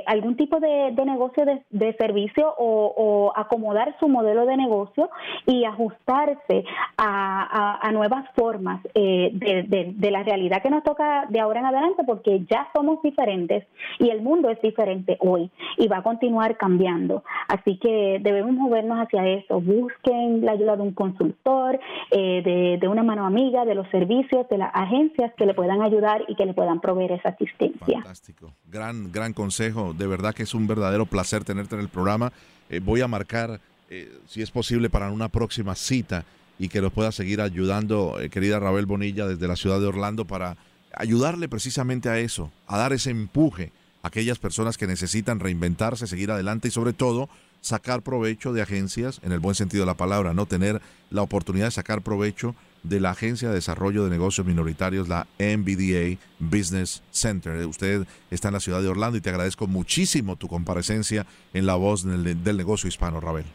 algún 0.06 0.36
tipo 0.36 0.58
de, 0.58 0.90
negocio 1.06 1.44
de, 1.70 1.92
servicio 1.94 2.52
o, 2.58 3.32
acomodar 3.36 3.96
su 4.00 4.08
modelo 4.08 4.44
de 4.44 4.56
negocio 4.56 5.08
y 5.46 5.64
ajustarse 5.64 6.64
a, 6.98 7.90
nuevas 7.92 8.28
formas 8.34 8.82
de, 8.92 9.94
de 9.94 10.10
la 10.10 10.24
realidad 10.24 10.60
que 10.62 10.70
nos 10.70 10.82
toca 10.82 11.26
de 11.28 11.38
ahora 11.38 11.60
en 11.60 11.66
adelante, 11.66 12.02
porque 12.04 12.40
ya 12.50 12.66
somos 12.74 13.00
diferentes 13.02 13.64
y 13.98 14.10
el 14.10 14.22
mundo 14.22 14.50
es 14.50 14.60
diferente 14.62 15.16
hoy 15.20 15.50
y 15.76 15.88
va 15.88 15.98
a 15.98 16.02
continuar 16.02 16.56
cambiando. 16.56 17.24
Así 17.48 17.78
que 17.78 18.18
debemos 18.20 18.54
movernos 18.54 18.98
hacia 18.98 19.26
eso. 19.28 19.60
Busquen 19.60 20.44
la 20.44 20.52
ayuda 20.52 20.76
de 20.76 20.82
un 20.82 20.92
consultor, 20.92 21.78
eh, 22.10 22.78
de, 22.80 22.88
una 22.88 23.02
mano 23.02 23.26
amiga, 23.26 23.64
de 23.64 23.74
los 23.74 23.88
servicios, 23.88 24.48
de 24.48 24.58
las 24.58 24.70
agencias 24.74 25.32
que 25.36 25.46
le 25.46 25.54
puedan 25.54 25.82
ayudar 25.82 26.22
y 26.28 26.34
que 26.34 26.46
le 26.46 26.54
puedan 26.54 26.80
proveer 26.80 27.12
esa 27.12 27.30
asistencia. 27.30 28.00
Fantástico. 28.00 28.52
Gran, 28.70 29.10
gran 29.10 29.32
consejo. 29.32 29.94
De 29.94 30.06
verdad 30.06 30.34
que 30.34 30.44
es 30.44 30.54
un 30.54 30.66
verdadero 30.66 31.06
placer 31.06 31.44
tenerte 31.44 31.74
en 31.74 31.80
el 31.80 31.88
programa. 31.88 32.32
Eh, 32.70 32.80
voy 32.82 33.00
a 33.00 33.08
marcar, 33.08 33.60
eh, 33.90 34.10
si 34.26 34.42
es 34.42 34.50
posible, 34.50 34.90
para 34.90 35.10
una 35.10 35.28
próxima 35.28 35.74
cita 35.74 36.24
y 36.58 36.68
que 36.68 36.80
nos 36.80 36.92
pueda 36.92 37.10
seguir 37.10 37.40
ayudando, 37.40 38.16
querida 38.30 38.60
Rabel 38.60 38.86
Bonilla, 38.86 39.26
desde 39.26 39.48
la 39.48 39.56
ciudad 39.56 39.80
de 39.80 39.86
Orlando 39.86 40.24
para 40.24 40.56
ayudarle 40.96 41.48
precisamente 41.48 42.08
a 42.08 42.18
eso, 42.18 42.50
a 42.66 42.78
dar 42.78 42.92
ese 42.92 43.10
empuje 43.10 43.72
a 44.02 44.08
aquellas 44.08 44.38
personas 44.38 44.76
que 44.76 44.86
necesitan 44.86 45.40
reinventarse, 45.40 46.06
seguir 46.06 46.30
adelante 46.30 46.68
y 46.68 46.70
sobre 46.70 46.92
todo 46.92 47.28
sacar 47.62 48.02
provecho 48.02 48.52
de 48.52 48.60
agencias, 48.60 49.20
en 49.22 49.32
el 49.32 49.40
buen 49.40 49.54
sentido 49.54 49.82
de 49.82 49.86
la 49.86 49.96
palabra, 49.96 50.34
no 50.34 50.44
tener 50.44 50.82
la 51.10 51.22
oportunidad 51.22 51.66
de 51.66 51.70
sacar 51.70 52.02
provecho 52.02 52.54
de 52.82 53.00
la 53.00 53.12
Agencia 53.12 53.48
de 53.48 53.54
Desarrollo 53.54 54.04
de 54.04 54.10
Negocios 54.10 54.46
Minoritarios, 54.46 55.08
la 55.08 55.26
MBDA 55.38 56.18
Business 56.38 57.02
Center. 57.10 57.66
Usted 57.66 58.06
está 58.30 58.48
en 58.48 58.54
la 58.54 58.60
ciudad 58.60 58.82
de 58.82 58.88
Orlando 58.88 59.16
y 59.16 59.22
te 59.22 59.30
agradezco 59.30 59.66
muchísimo 59.66 60.36
tu 60.36 60.48
comparecencia 60.48 61.26
en 61.54 61.64
la 61.64 61.76
voz 61.76 62.04
del, 62.04 62.44
del 62.44 62.56
negocio 62.58 62.88
hispano, 62.88 63.20
Rabel. 63.20 63.46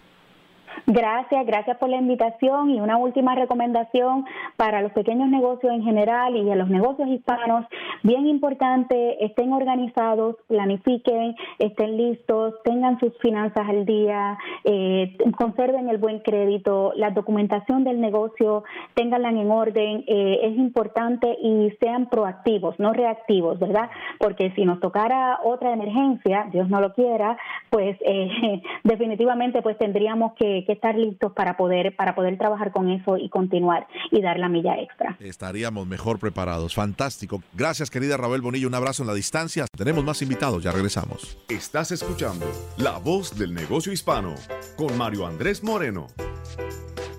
Gracias, 0.91 1.45
gracias 1.45 1.77
por 1.77 1.87
la 1.87 1.97
invitación 1.97 2.71
y 2.71 2.81
una 2.81 2.97
última 2.97 3.35
recomendación 3.35 4.25
para 4.57 4.81
los 4.81 4.91
pequeños 4.93 5.29
negocios 5.29 5.71
en 5.71 5.83
general 5.83 6.35
y 6.35 6.49
a 6.49 6.55
los 6.55 6.67
negocios 6.67 7.07
hispanos. 7.09 7.67
Bien 8.01 8.25
importante, 8.25 9.23
estén 9.23 9.53
organizados, 9.53 10.37
planifiquen, 10.47 11.35
estén 11.59 11.95
listos, 11.95 12.55
tengan 12.63 12.99
sus 12.99 13.15
finanzas 13.19 13.69
al 13.69 13.85
día, 13.85 14.39
eh, 14.63 15.15
conserven 15.37 15.89
el 15.89 15.99
buen 15.99 16.21
crédito, 16.21 16.91
la 16.95 17.11
documentación 17.11 17.83
del 17.83 18.01
negocio, 18.01 18.63
ténganla 18.95 19.29
en 19.29 19.51
orden. 19.51 20.03
Eh, 20.07 20.39
es 20.41 20.57
importante 20.57 21.37
y 21.39 21.69
sean 21.79 22.09
proactivos, 22.09 22.79
no 22.79 22.93
reactivos, 22.93 23.59
¿verdad? 23.59 23.91
Porque 24.17 24.53
si 24.55 24.65
nos 24.65 24.79
tocara 24.79 25.39
otra 25.43 25.71
emergencia, 25.71 26.47
Dios 26.51 26.67
no 26.67 26.81
lo 26.81 26.95
quiera, 26.95 27.37
pues 27.69 27.95
eh, 28.01 28.63
definitivamente 28.83 29.61
pues 29.61 29.77
tendríamos 29.77 30.33
que 30.33 30.65
estar 30.79 30.95
listos 30.95 31.33
para 31.33 31.57
poder, 31.57 31.93
para 31.95 32.15
poder 32.15 32.37
trabajar 32.37 32.71
con 32.71 32.89
eso 32.89 33.17
y 33.17 33.29
continuar 33.29 33.85
y 34.11 34.21
dar 34.21 34.39
la 34.39 34.47
milla 34.47 34.79
extra. 34.79 35.17
Estaríamos 35.19 35.85
mejor 35.85 36.19
preparados. 36.19 36.73
Fantástico. 36.73 37.43
Gracias, 37.53 37.89
querida 37.89 38.15
Rabel 38.15 38.41
Bonillo. 38.41 38.69
Un 38.69 38.75
abrazo 38.75 39.03
en 39.03 39.07
la 39.07 39.13
distancia. 39.13 39.65
Tenemos 39.77 40.03
más 40.05 40.21
invitados. 40.21 40.63
Ya 40.63 40.71
regresamos. 40.71 41.37
Estás 41.49 41.91
escuchando 41.91 42.45
La 42.77 42.97
Voz 42.97 43.37
del 43.37 43.53
Negocio 43.53 43.91
Hispano 43.91 44.35
con 44.77 44.97
Mario 44.97 45.27
Andrés 45.27 45.63
Moreno. 45.63 46.07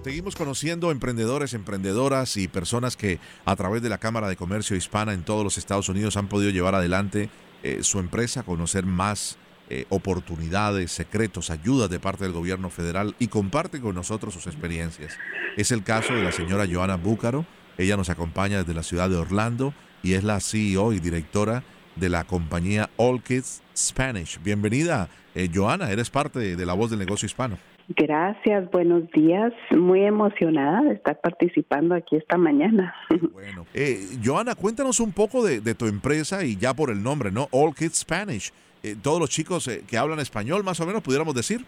Seguimos 0.03 0.35
conociendo 0.35 0.90
emprendedores, 0.90 1.53
emprendedoras 1.53 2.38
y 2.38 2.49
personas 2.49 2.96
que 2.96 3.18
a 3.44 3.55
través 3.55 3.83
de 3.83 3.90
la 3.90 3.99
Cámara 3.99 4.29
de 4.29 4.37
Comercio 4.37 4.75
Hispana 4.75 5.12
en 5.12 5.25
todos 5.25 5.44
los 5.44 5.59
Estados 5.59 5.90
Unidos 5.90 6.16
han 6.16 6.29
podido 6.29 6.51
llevar 6.51 6.75
adelante 6.75 7.29
eh, 7.62 7.83
su 7.83 7.99
empresa, 7.99 8.42
conocer 8.42 8.87
más 8.87 9.37
eh, 9.72 9.87
oportunidades, 9.88 10.90
secretos, 10.90 11.48
ayudas 11.48 11.88
de 11.88 12.00
parte 12.00 12.24
del 12.24 12.33
gobierno 12.33 12.70
federal 12.70 13.14
y 13.20 13.28
comparte 13.28 13.80
con 13.80 13.94
nosotros 13.94 14.35
sus 14.35 14.48
experiencias. 14.48 15.16
Es 15.56 15.70
el 15.70 15.85
caso 15.85 16.12
de 16.12 16.24
la 16.24 16.33
señora 16.33 16.66
Joana 16.68 16.96
Búcaro. 16.96 17.46
Ella 17.78 17.96
nos 17.96 18.11
acompaña 18.11 18.59
desde 18.59 18.74
la 18.74 18.83
ciudad 18.83 19.09
de 19.09 19.16
Orlando 19.16 19.72
y 20.02 20.14
es 20.14 20.24
la 20.24 20.40
CEO 20.40 20.92
y 20.92 20.98
directora 20.98 21.62
de 21.94 22.09
la 22.09 22.24
compañía 22.24 22.90
All 22.96 23.22
Kids 23.22 23.62
Spanish. 23.76 24.40
Bienvenida, 24.42 25.09
eh, 25.37 25.48
Joana, 25.54 25.92
eres 25.92 26.11
parte 26.11 26.56
de, 26.56 26.66
la 26.66 26.74
voz 26.74 26.90
del 26.90 26.98
negocio 26.98 27.26
hispano. 27.26 27.56
Gracias, 27.96 28.68
buenos 28.72 29.09
días. 29.12 29.52
Muy 29.70 30.02
emocionada 30.02 30.83
de 30.83 30.94
estar 30.94 31.20
participando 31.20 31.94
aquí 31.94 32.16
esta 32.16 32.37
mañana. 32.37 32.92
Bueno, 33.33 33.66
eh, 33.72 34.00
Joana, 34.22 34.56
cuéntanos 34.56 34.98
un 34.98 35.12
poco 35.12 35.44
de, 35.44 35.61
de, 35.61 35.74
tu 35.74 35.87
empresa 35.87 36.44
y 36.44 36.56
ya 36.56 36.74
por 36.74 36.90
el 36.90 37.02
nombre, 37.02 37.30
¿no? 37.30 37.48
All 37.52 37.72
Kids 37.72 38.00
Spanish. 38.00 38.52
Eh, 38.82 38.96
todos 39.00 39.20
los 39.20 39.28
chicos 39.28 39.68
eh, 39.68 39.84
que 39.86 39.98
hablan 39.98 40.20
español, 40.20 40.64
más 40.64 40.80
o 40.80 40.86
menos, 40.86 41.02
pudiéramos 41.02 41.34
decir? 41.34 41.64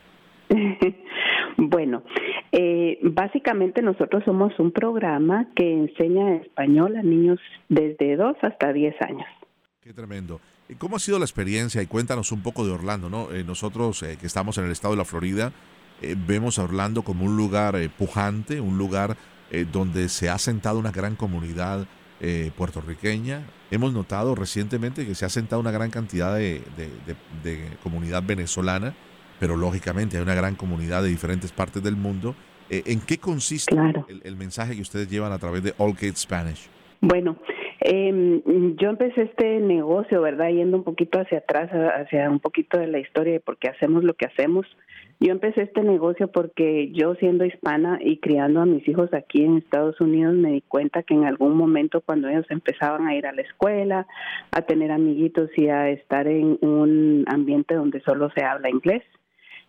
bueno, 1.59 2.03
eh, 2.53 2.99
básicamente 3.03 3.83
nosotros 3.83 4.23
somos 4.25 4.59
un 4.59 4.73
programa 4.73 5.49
que 5.55 5.71
enseña 5.73 6.37
español 6.37 6.97
a 6.97 7.03
niños 7.03 7.39
desde 7.69 8.17
2 8.17 8.37
hasta 8.43 8.73
10 8.73 8.95
años. 9.03 9.27
Qué 9.83 9.93
tremendo. 9.93 10.41
¿Y 10.69 10.77
cómo 10.77 10.97
ha 10.97 11.01
sido 11.01 11.19
la 11.19 11.25
experiencia? 11.25 11.83
Y 11.83 11.87
cuéntanos 11.87 12.33
un 12.33 12.43
poco 12.43 12.65
de 12.65 12.73
Orlando, 12.73 13.11
¿no? 13.11 13.29
nosotros 13.45 14.03
que 14.21 14.27
estamos 14.27 14.57
en 14.57 14.65
el 14.65 14.71
estado 14.71 14.95
de 14.95 14.99
la 14.99 15.05
Florida, 15.05 15.53
vemos 16.27 16.59
a 16.59 16.65
Orlando 16.65 17.03
como 17.03 17.25
un 17.27 17.37
lugar 17.37 17.77
pujante, 17.99 18.61
un 18.61 18.79
lugar 18.79 19.17
donde 19.73 20.09
se 20.09 20.31
ha 20.31 20.39
sentado 20.39 20.79
una 20.79 20.93
gran 20.93 21.17
comunidad 21.17 21.87
eh, 22.25 22.53
puertorriqueña. 22.57 23.43
Hemos 23.73 23.93
notado 23.93 24.37
recientemente 24.37 25.05
que 25.05 25.17
se 25.17 25.25
ha 25.25 25.29
sentado 25.29 25.61
una 25.61 25.73
gran 25.73 25.91
cantidad 25.91 26.37
de, 26.37 26.63
comunidad 27.83 28.23
venezolana, 28.23 28.95
pero 29.41 29.57
lógicamente 29.57 30.17
hay 30.17 30.23
una 30.23 30.37
gran 30.37 30.55
comunidad 30.55 31.03
de 31.03 31.09
diferentes 31.09 31.51
partes 31.51 31.83
del 31.83 31.97
mundo. 31.97 32.37
Eh, 32.71 32.85
¿En 32.87 33.01
qué 33.01 33.19
consiste 33.19 33.75
el, 34.23 34.37
mensaje 34.37 34.77
que 34.77 34.83
ustedes 34.83 35.11
llevan 35.11 35.33
a 35.33 35.39
través 35.39 35.65
de 35.65 35.75
All 35.79 35.97
Kids 35.97 36.21
Spanish? 36.21 36.69
Bueno, 37.01 37.37
Eh, 37.85 38.43
yo 38.77 38.91
empecé 38.91 39.23
este 39.23 39.59
negocio, 39.59 40.21
¿verdad? 40.21 40.51
Yendo 40.51 40.77
un 40.77 40.85
poquito 40.85 41.19
hacia 41.19 41.39
atrás, 41.39 41.69
hacia 41.71 42.31
un 42.31 42.39
poquito 42.39 42.79
de 42.79 42.87
la 42.87 43.01
historia 43.01 43.33
de 43.33 43.41
por 43.41 43.59
qué 43.59 43.69
hacemos 43.69 44.05
lo 44.05 44.15
que 44.15 44.27
hacemos. 44.27 44.67
Yo 45.19 45.33
empecé 45.33 45.63
este 45.63 45.83
negocio 45.83 46.29
porque 46.29 46.93
yo 46.93 47.17
siendo 47.17 47.45
hispana 47.45 47.99
y 48.01 48.19
criando 48.19 48.61
a 48.61 48.67
mis 48.67 48.87
hijos 48.87 49.13
aquí 49.13 49.45
en 49.45 49.59
Estados 49.59 50.01
Unidos 50.01 50.35
me 50.35 50.53
di 50.53 50.61
cuenta 50.63 51.03
que 51.03 51.15
en 51.15 51.25
algún 51.25 51.57
momento 51.57 52.01
cuando 52.01 52.29
ellos 52.29 52.47
empezaban 52.51 53.09
a 53.09 53.17
ir 53.17 53.27
a 53.27 53.33
la 53.33 53.43
escuela, 53.43 54.07
a 54.53 54.63
tener 54.63 54.93
amiguitos 54.93 55.51
y 55.57 55.69
a 55.69 55.89
estar 55.91 56.29
en 56.29 56.59
un 56.61 57.25
ambiente 57.27 57.75
donde 57.75 58.01
solo 58.03 58.31
se 58.31 58.45
habla 58.45 58.71
inglés, 58.71 59.03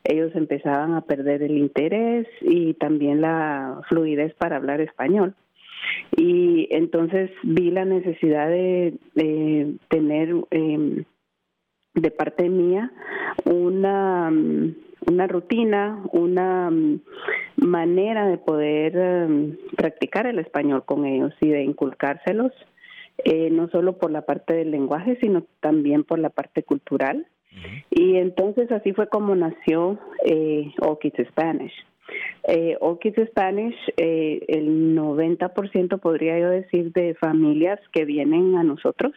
ellos 0.04 0.36
empezaban 0.36 0.93
a 0.93 1.02
perder 1.02 1.41
el 1.41 1.58
interés 1.58 2.28
y 2.41 2.73
también 2.76 3.21
la 3.21 3.82
fluidez 3.89 4.34
para 4.36 4.58
hablar 4.58 4.82
español. 4.82 5.36
Y 6.16 6.68
entonces 6.72 7.32
vi 7.44 7.72
la 7.72 7.86
necesidad 7.86 8.48
de, 8.48 8.94
tener 9.89 10.36
eh, 10.52 11.04
de 11.96 12.12
parte 12.12 12.50
mía 12.50 12.92
una 13.46 14.32
una 15.08 15.28
rutina, 15.28 16.02
una 16.12 16.70
mm, 16.70 17.02
manera 17.58 18.28
de 18.28 18.38
poder 18.38 19.28
mm, 19.28 19.58
practicar 19.76 20.28
el 20.28 20.39
español 20.39 20.84
con 20.86 21.06
ellos 21.06 21.34
y 21.42 21.50
de 21.50 21.63
inculcárselos, 21.63 22.52
eh, 23.26 23.50
no 23.52 23.70
solo 23.70 23.98
por 23.98 24.12
la 24.12 24.24
parte 24.24 24.54
del 24.54 24.72
lenguaje, 24.72 25.18
sino 25.22 25.46
también 25.60 26.04
por 26.04 26.20
la 26.20 26.30
parte 26.30 26.63
cultural. 26.63 27.28
Y 27.92 28.16
entonces 28.16 28.72
así 28.72 28.94
fue 28.94 29.08
como 29.10 29.36
nació 29.36 30.00
eh, 30.26 30.72
All 30.82 30.98
Kids 30.98 31.28
Spanish. 31.30 31.74
Eh, 32.47 32.78
Kids 33.02 33.30
Spanish, 33.30 33.78
eh, 33.97 34.43
el 34.47 34.95
90% 34.95 35.99
podría 35.99 36.39
yo 36.39 36.49
decir 36.49 36.91
de 36.93 37.15
familias 37.15 37.80
que 37.91 38.06
vienen 38.06 38.58
a 38.58 38.63
nosotros 38.63 39.13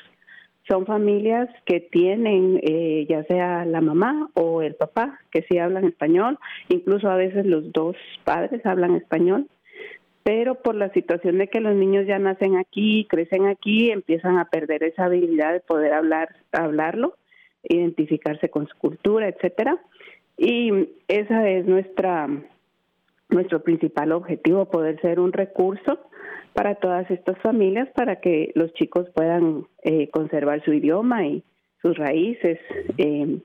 son 0.69 0.87
familias 0.87 1.49
que 1.65 1.81
tienen 1.81 2.61
eh, 2.63 3.07
ya 3.09 3.25
sea 3.25 3.65
la 3.65 3.81
mamá 3.81 4.31
o 4.35 4.63
el 4.63 4.75
papá 4.75 5.21
que 5.31 5.43
sí 5.49 5.59
hablan 5.59 5.85
español, 5.85 6.39
incluso 6.69 7.09
a 7.09 7.17
veces 7.17 7.47
los 7.47 7.73
dos 7.73 7.97
padres 8.25 8.65
hablan 8.67 8.97
español, 8.97 9.49
pero 10.25 10.57
por 10.57 10.75
la 10.75 10.93
situación 10.93 11.39
de 11.39 11.47
que 11.47 11.61
los 11.61 11.77
niños 11.77 12.07
ya 12.07 12.19
nacen 12.19 12.57
aquí, 12.57 13.07
crecen 13.09 13.47
aquí, 13.47 13.91
empiezan 13.91 14.39
a 14.39 14.47
perder 14.47 14.83
esa 14.83 15.05
habilidad 15.05 15.53
de 15.53 15.61
poder 15.61 15.93
hablar, 15.93 16.35
hablarlo, 16.51 17.15
identificarse 17.63 18.49
con 18.49 18.67
su 18.67 18.77
cultura, 18.77 19.29
etcétera. 19.29 19.79
Y 20.37 20.89
esa 21.07 21.49
es 21.49 21.65
nuestra 21.67 22.29
nuestro 23.29 23.63
principal 23.63 24.13
objetivo, 24.13 24.67
poder 24.67 25.01
ser 25.01 25.21
un 25.21 25.33
recurso 25.33 25.99
para 26.57 26.75
todas 26.77 27.11
estas 27.11 27.39
familias 27.43 27.89
para 27.95 28.21
que 28.21 28.51
los 28.55 28.73
chicos 28.75 29.07
puedan 29.15 29.67
eh, 29.83 30.09
conservar 30.11 30.65
su 30.65 30.73
idioma 30.73 31.27
y 31.27 31.45
sus 31.83 31.97
raíces 31.99 32.59
eh, 32.97 33.39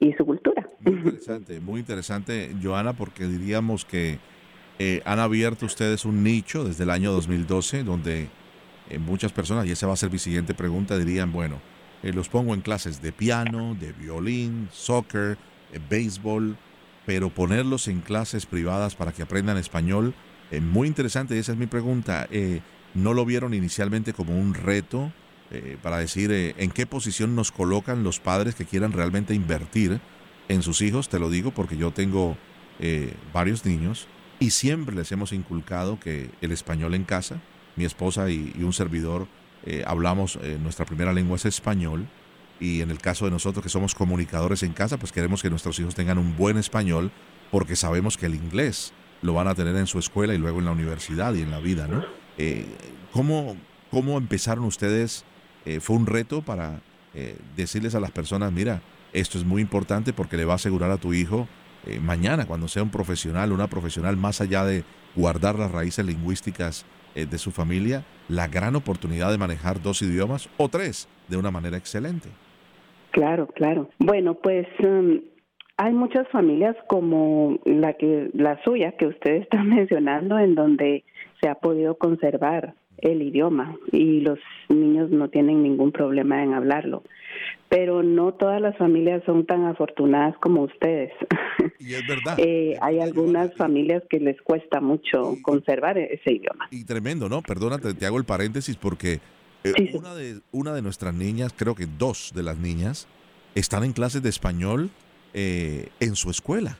y 0.00 0.12
su 0.14 0.26
cultura. 0.26 0.68
Muy 0.80 0.94
interesante, 0.94 1.60
muy 1.60 1.80
interesante, 1.80 2.50
Joana, 2.60 2.94
porque 2.94 3.26
diríamos 3.26 3.84
que 3.84 4.18
eh, 4.80 5.02
han 5.04 5.20
abierto 5.20 5.66
ustedes 5.66 6.04
un 6.04 6.24
nicho 6.24 6.64
desde 6.64 6.84
el 6.84 6.90
año 6.90 7.12
2012 7.12 7.84
donde 7.84 8.26
muchas 9.00 9.32
personas, 9.32 9.66
y 9.66 9.72
esa 9.72 9.86
va 9.86 9.92
a 9.92 9.96
ser 9.96 10.10
mi 10.10 10.18
siguiente 10.18 10.54
pregunta, 10.54 10.98
dirían, 10.98 11.30
bueno, 11.30 11.60
los 12.02 12.30
pongo 12.30 12.54
en 12.54 12.62
clases 12.62 13.02
de 13.02 13.12
piano, 13.12 13.76
de 13.78 13.92
violín, 13.92 14.68
soccer, 14.72 15.36
béisbol, 15.90 16.56
pero 17.08 17.30
ponerlos 17.30 17.88
en 17.88 18.02
clases 18.02 18.44
privadas 18.44 18.94
para 18.94 19.12
que 19.12 19.22
aprendan 19.22 19.56
español, 19.56 20.12
eh, 20.50 20.60
muy 20.60 20.86
interesante, 20.86 21.38
esa 21.38 21.52
es 21.52 21.58
mi 21.58 21.66
pregunta. 21.66 22.28
Eh, 22.30 22.60
¿No 22.92 23.14
lo 23.14 23.24
vieron 23.24 23.54
inicialmente 23.54 24.12
como 24.12 24.38
un 24.38 24.52
reto 24.52 25.10
eh, 25.50 25.78
para 25.82 25.96
decir 25.96 26.30
en 26.30 26.70
qué 26.70 26.84
posición 26.84 27.34
nos 27.34 27.50
colocan 27.50 28.04
los 28.04 28.20
padres 28.20 28.54
que 28.54 28.66
quieran 28.66 28.92
realmente 28.92 29.32
invertir 29.32 30.02
en 30.50 30.62
sus 30.62 30.82
hijos? 30.82 31.08
Te 31.08 31.18
lo 31.18 31.30
digo 31.30 31.50
porque 31.50 31.78
yo 31.78 31.92
tengo 31.92 32.36
varios 33.32 33.64
niños 33.64 34.06
y 34.38 34.50
siempre 34.50 34.94
les 34.94 35.10
hemos 35.10 35.32
inculcado 35.32 35.98
que 35.98 36.30
el 36.42 36.52
español 36.52 36.94
en 36.94 37.04
casa, 37.04 37.40
mi 37.76 37.86
esposa 37.86 38.28
y, 38.28 38.52
un 38.58 38.74
servidor 38.74 39.28
hablamos, 39.86 40.38
nuestra 40.60 40.84
primera 40.84 41.14
lengua 41.14 41.36
es 41.36 41.46
español 41.46 42.06
y 42.60 42.80
en 42.80 42.90
el 42.90 42.98
caso 42.98 43.24
de 43.24 43.30
nosotros 43.30 43.62
que 43.62 43.68
somos 43.68 43.94
comunicadores 43.94 44.62
en 44.62 44.72
casa, 44.72 44.96
pues 44.96 45.12
queremos 45.12 45.42
que 45.42 45.50
nuestros 45.50 45.78
hijos 45.78 45.94
tengan 45.94 46.18
un 46.18 46.36
buen 46.36 46.56
español 46.58 47.10
porque 47.50 47.76
sabemos 47.76 48.16
que 48.16 48.26
el 48.26 48.34
inglés 48.34 48.92
lo 49.22 49.34
van 49.34 49.48
a 49.48 49.54
tener 49.54 49.76
en 49.76 49.86
su 49.86 49.98
escuela 49.98 50.34
y 50.34 50.38
luego 50.38 50.58
en 50.58 50.66
la 50.66 50.72
universidad 50.72 51.34
y 51.34 51.42
en 51.42 51.50
la 51.50 51.60
vida, 51.60 51.86
¿no? 51.88 52.04
Eh, 52.36 52.66
¿cómo, 53.12 53.56
¿Cómo 53.90 54.18
empezaron 54.18 54.64
ustedes? 54.64 55.24
Eh, 55.64 55.80
¿Fue 55.80 55.96
un 55.96 56.06
reto 56.06 56.42
para 56.42 56.80
eh, 57.14 57.36
decirles 57.56 57.94
a 57.94 58.00
las 58.00 58.10
personas, 58.10 58.52
mira, 58.52 58.82
esto 59.12 59.38
es 59.38 59.44
muy 59.44 59.62
importante 59.62 60.12
porque 60.12 60.36
le 60.36 60.44
va 60.44 60.52
a 60.52 60.56
asegurar 60.56 60.90
a 60.90 60.98
tu 60.98 61.14
hijo 61.14 61.48
mañana, 62.02 62.44
cuando 62.44 62.68
sea 62.68 62.82
un 62.82 62.90
profesional, 62.90 63.50
una 63.50 63.66
profesional, 63.68 64.14
más 64.18 64.42
allá 64.42 64.62
de 64.64 64.84
guardar 65.16 65.58
las 65.58 65.70
raíces 65.70 66.04
lingüísticas 66.04 66.84
de 67.14 67.38
su 67.38 67.50
familia, 67.50 68.04
la 68.28 68.46
gran 68.46 68.76
oportunidad 68.76 69.30
de 69.30 69.38
manejar 69.38 69.80
dos 69.80 70.02
idiomas 70.02 70.50
o 70.58 70.68
tres 70.68 71.08
de 71.28 71.38
una 71.38 71.50
manera 71.50 71.78
excelente? 71.78 72.28
Claro, 73.10 73.46
claro. 73.48 73.88
Bueno, 73.98 74.34
pues 74.34 74.66
um, 74.80 75.20
hay 75.76 75.92
muchas 75.92 76.28
familias 76.28 76.76
como 76.88 77.58
la 77.64 77.94
que 77.94 78.30
la 78.34 78.62
suya 78.64 78.92
que 78.92 79.06
usted 79.06 79.32
está 79.42 79.62
mencionando 79.62 80.38
en 80.38 80.54
donde 80.54 81.04
se 81.40 81.48
ha 81.48 81.54
podido 81.54 81.96
conservar 81.96 82.74
el 82.98 83.22
idioma 83.22 83.76
y 83.92 84.20
los 84.20 84.40
niños 84.68 85.10
no 85.10 85.28
tienen 85.28 85.62
ningún 85.62 85.92
problema 85.92 86.42
en 86.42 86.52
hablarlo. 86.52 87.04
Pero 87.68 88.02
no 88.02 88.32
todas 88.34 88.60
las 88.60 88.76
familias 88.76 89.22
son 89.24 89.46
tan 89.46 89.66
afortunadas 89.66 90.36
como 90.38 90.62
ustedes. 90.62 91.12
Y 91.78 91.94
es 91.94 92.06
verdad. 92.08 92.34
eh, 92.38 92.76
hay 92.80 92.98
algunas 92.98 93.54
familias 93.54 94.02
que 94.10 94.18
les 94.18 94.40
cuesta 94.42 94.80
mucho 94.80 95.36
conservar 95.42 95.96
ese 95.98 96.32
idioma. 96.32 96.66
Y 96.72 96.84
tremendo, 96.84 97.28
¿no? 97.28 97.42
Perdónate, 97.42 97.94
te 97.94 98.06
hago 98.06 98.18
el 98.18 98.24
paréntesis 98.24 98.76
porque 98.76 99.20
eh, 99.64 99.90
una, 99.94 100.14
de, 100.14 100.40
una 100.52 100.72
de 100.72 100.82
nuestras 100.82 101.14
niñas, 101.14 101.52
creo 101.56 101.74
que 101.74 101.86
dos 101.86 102.32
de 102.34 102.42
las 102.42 102.58
niñas, 102.58 103.06
están 103.54 103.84
en 103.84 103.92
clases 103.92 104.22
de 104.22 104.28
español 104.28 104.90
eh, 105.34 105.88
en 106.00 106.16
su 106.16 106.30
escuela. 106.30 106.78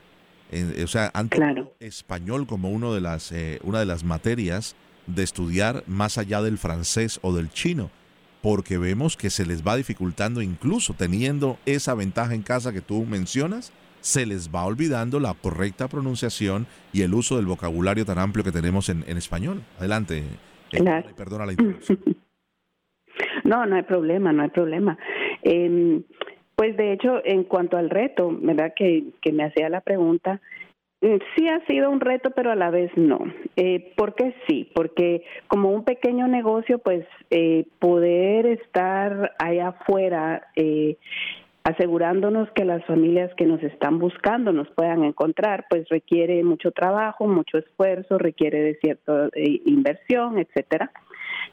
o 0.83 0.87
sea, 0.87 1.11
han 1.13 1.29
español 1.79 2.47
como 2.47 2.69
uno 2.69 2.93
de 2.93 3.01
las, 3.01 3.31
eh, 3.31 3.59
una 3.63 3.79
de 3.79 3.85
las 3.85 4.03
materias 4.03 4.75
de 5.07 5.23
estudiar 5.23 5.83
más 5.87 6.17
allá 6.17 6.41
del 6.41 6.57
francés 6.57 7.19
o 7.21 7.33
del 7.33 7.51
chino, 7.51 7.91
porque 8.41 8.77
vemos 8.77 9.17
que 9.17 9.29
se 9.29 9.45
les 9.45 9.65
va 9.65 9.75
dificultando, 9.75 10.41
incluso 10.41 10.93
teniendo 10.93 11.57
esa 11.65 11.93
ventaja 11.93 12.33
en 12.33 12.43
casa 12.43 12.71
que 12.71 12.81
tú 12.81 13.05
mencionas, 13.05 13.73
se 14.01 14.25
les 14.25 14.49
va 14.49 14.63
olvidando 14.63 15.19
la 15.19 15.33
correcta 15.33 15.89
pronunciación 15.89 16.67
y 16.93 17.01
el 17.01 17.13
uso 17.13 17.35
del 17.35 17.45
vocabulario 17.45 18.05
tan 18.05 18.17
amplio 18.17 18.43
que 18.45 18.51
tenemos 18.51 18.87
en, 18.89 19.03
español. 19.17 19.63
Adelante. 19.77 20.23
Eh, 20.71 21.03
perdona 21.17 21.45
la 21.45 21.51
interrupción. 21.51 21.99
No, 23.49 23.65
no 23.65 23.77
hay 23.77 23.81
problema, 23.81 24.31
no 24.31 24.43
hay 24.43 24.49
problema. 24.49 24.95
Eh, 25.41 26.01
pues 26.55 26.77
de 26.77 26.93
hecho, 26.93 27.19
en 27.25 27.45
cuanto 27.45 27.77
al 27.77 27.89
reto, 27.89 28.37
¿verdad? 28.41 28.73
Que, 28.75 29.05
que 29.23 29.31
me 29.31 29.43
hacía 29.43 29.69
la 29.69 29.81
pregunta, 29.81 30.39
mm, 31.01 31.15
sí 31.35 31.47
ha 31.47 31.65
sido 31.65 31.89
un 31.89 31.99
reto, 31.99 32.29
pero 32.29 32.51
a 32.51 32.55
la 32.55 32.69
vez 32.69 32.91
no. 32.95 33.19
Eh, 33.55 33.91
¿Por 33.97 34.13
qué 34.13 34.35
sí? 34.47 34.69
Porque 34.75 35.23
como 35.47 35.71
un 35.71 35.83
pequeño 35.83 36.27
negocio, 36.27 36.77
pues 36.77 37.07
eh, 37.31 37.65
poder 37.79 38.45
estar 38.45 39.31
allá 39.39 39.69
afuera 39.69 40.43
eh, 40.55 40.97
asegurándonos 41.63 42.51
que 42.51 42.65
las 42.65 42.85
familias 42.85 43.33
que 43.35 43.45
nos 43.45 43.63
están 43.63 43.97
buscando 43.97 44.51
nos 44.51 44.69
puedan 44.69 45.03
encontrar, 45.05 45.65
pues 45.71 45.89
requiere 45.89 46.43
mucho 46.43 46.71
trabajo, 46.71 47.27
mucho 47.27 47.57
esfuerzo, 47.57 48.19
requiere 48.19 48.61
de 48.61 48.75
cierta 48.75 49.29
eh, 49.33 49.61
inversión, 49.65 50.37
etcétera. 50.37 50.91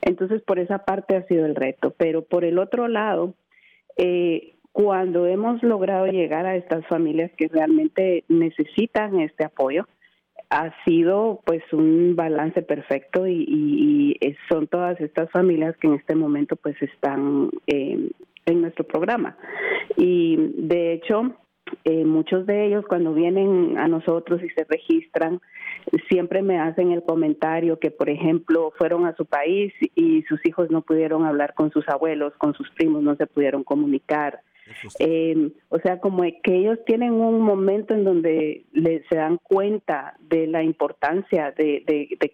Entonces, 0.03 0.43
por 0.43 0.59
esa 0.59 0.79
parte 0.85 1.17
ha 1.17 1.27
sido 1.27 1.47
el 1.47 1.55
reto. 1.55 1.95
Pero 1.97 2.23
por 2.23 2.45
el 2.45 2.59
otro 2.59 2.89
lado, 2.89 3.35
eh, 3.97 4.55
cuando 4.73 5.27
hemos 5.27 5.63
logrado 5.63 6.07
llegar 6.07 6.47
a 6.47 6.57
estas 6.57 6.87
familias 6.87 7.31
que 7.37 7.49
realmente 7.49 8.25
necesitan 8.29 9.21
este 9.21 9.45
apoyo, 9.45 9.87
ha 10.51 10.73
sido 10.85 11.41
pues 11.45 11.63
un 11.73 12.15
balance 12.15 12.63
perfecto 12.63 13.27
y, 13.27 14.19
son 14.49 14.67
todas 14.67 15.01
estas 15.01 15.31
familias 15.31 15.77
que 15.77 15.89
en 15.89 15.95
este 15.95 16.15
momento 16.15 16.57
pues 16.57 16.81
están 16.81 17.51
en 17.67 18.61
nuestro 18.61 18.85
programa. 18.85 19.37
Y 19.97 20.37
de 20.57 20.93
hecho, 20.93 21.35
eh, 21.85 22.05
muchos 22.05 22.47
de 22.47 22.67
ellos 22.67 22.85
cuando 22.89 23.13
vienen 23.13 23.79
a 23.79 23.89
nosotros 23.89 24.43
y 24.43 24.49
se 24.51 24.65
registran, 24.65 25.41
siempre 26.09 26.43
me 26.43 26.59
hacen 26.59 26.93
el 26.93 27.03
comentario 27.03 27.79
que, 27.79 27.91
por 27.91 28.11
ejemplo, 28.11 28.73
fueron 28.77 29.07
a 29.07 29.15
su 29.17 29.25
país 29.25 29.73
y 29.95 30.23
sus 30.23 30.45
hijos 30.47 30.71
no 30.71 30.83
pudieron 30.83 31.25
hablar 31.25 31.55
con 31.55 31.71
sus 31.71 31.89
abuelos, 31.89 32.33
con 32.39 32.55
sus 32.55 32.71
primos, 32.71 33.03
no 33.03 33.17
se 33.17 33.27
pudieron 33.27 33.65
comunicar. 33.65 34.41
Eh, 34.99 35.51
o 35.69 35.79
sea, 35.79 36.01
como 36.01 36.23
que 36.43 36.57
ellos 36.57 36.79
tienen 36.87 37.13
un 37.13 37.41
momento 37.41 37.95
en 37.95 38.05
donde 38.05 38.65
se 39.09 39.17
dan 39.17 39.39
cuenta 39.39 40.17
de 40.21 40.47
la 40.47 40.63
importancia 40.63 41.53
de, 41.57 41.85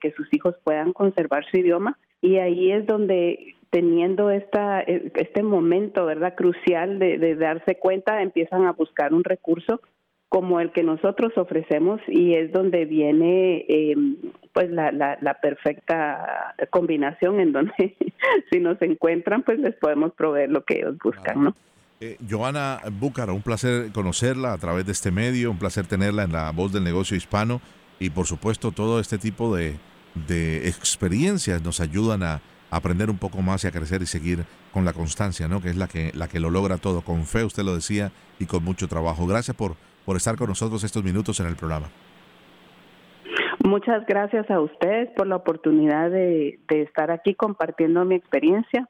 que 0.01 0.13
sus 0.13 0.33
hijos 0.33 0.55
puedan 0.65 0.93
conservar 0.93 1.45
su 1.51 1.59
idioma 1.59 1.99
y 2.21 2.37
ahí 2.37 2.73
es 2.73 2.87
donde 2.87 3.55
teniendo 3.73 4.31
esta, 4.31 4.83
e, 4.83 5.11
este 5.15 5.43
momento, 5.43 6.05
¿verdad? 6.05 6.35
Crucial 6.37 6.99
de, 6.99 7.19
de 7.19 7.35
darse 7.35 7.77
cuenta, 7.77 8.23
empiezan 8.23 8.67
a 8.67 8.73
buscar 8.73 9.15
un 9.15 9.25
recurso 9.25 9.81
como 10.29 10.61
el 10.61 10.73
que 10.73 10.83
nosotros 10.83 11.33
ofrecemos 11.37 12.01
y 12.07 12.35
es 12.35 12.53
donde 12.53 12.85
viene 12.85 13.67
eh, 13.69 13.95
pues 14.53 14.71
la, 14.71 14.91
la, 14.93 15.41
perfecta 15.43 16.55
combinación 16.71 17.39
en 17.39 17.53
donde 17.53 17.97
si 18.51 18.59
nos 18.59 18.81
encuentran 18.81 19.43
pues 19.43 19.59
les 19.59 19.75
podemos 19.75 20.13
proveer 20.13 20.51
lo 20.51 20.65
que 20.65 20.79
ellos 20.79 20.97
buscan, 21.03 21.45
¿no? 21.45 21.57
Eh, 22.01 22.17
Joana 22.29 22.81
Búcaro, 22.93 23.35
un 23.35 23.43
placer 23.43 23.93
conocerla 23.93 24.55
a 24.55 24.59
través 24.59 24.87
de 24.87 24.93
este 24.93 25.11
medio, 25.11 25.51
un 25.51 25.59
placer 25.59 25.87
tenerla 25.87 26.25
en 26.25 26.33
la 26.33 26.51
voz 26.51 26.73
del 26.73 26.85
negocio 26.85 27.17
hispano 27.17 27.61
y 27.99 28.11
por 28.11 28.27
supuesto 28.27 28.73
todo 28.73 29.01
este 29.01 29.19
tipo 29.19 29.55
de, 29.55 29.77
de 30.27 30.67
experiencias 30.69 31.63
nos 31.63 31.81
ayudan 31.81 32.23
a 32.23 32.41
aprender 32.73 33.11
un 33.11 33.19
poco 33.19 33.41
más 33.43 33.63
y 33.63 33.69
a 33.69 33.71
crecer 33.71 34.03
y 34.03 34.07
seguir 34.07 34.45
con 34.73 34.85
la 34.85 34.93
constancia, 34.93 35.47
¿no? 35.47 35.61
Que 35.61 35.71
es 35.71 35.77
la 35.77 35.87
que, 35.87 36.11
la 36.15 36.27
que 36.27 36.41
lo 36.41 36.51
logra 36.51 36.79
todo, 36.79 37.03
con 37.03 37.25
fe, 37.27 37.45
usted 37.45 37.63
lo 37.63 37.75
decía, 37.75 38.11
y 38.39 38.47
con 38.47 38.65
mucho 38.65 38.89
trabajo. 38.89 39.27
Gracias 39.27 39.57
por 39.57 39.77
por 40.05 40.17
estar 40.17 40.37
con 40.37 40.49
nosotros 40.49 40.83
estos 40.85 41.05
minutos 41.05 41.39
en 41.41 41.47
el 41.47 41.57
programa. 41.57 41.89
Muchas 43.65 44.05
gracias 44.07 44.51
a 44.51 44.61
ustedes 44.61 45.09
por 45.17 45.27
la 45.27 45.37
oportunidad 45.37 46.11
de, 46.11 46.59
estar 46.69 47.11
aquí 47.11 47.35
compartiendo 47.35 48.05
mi 48.05 48.17
experiencia 48.17 48.89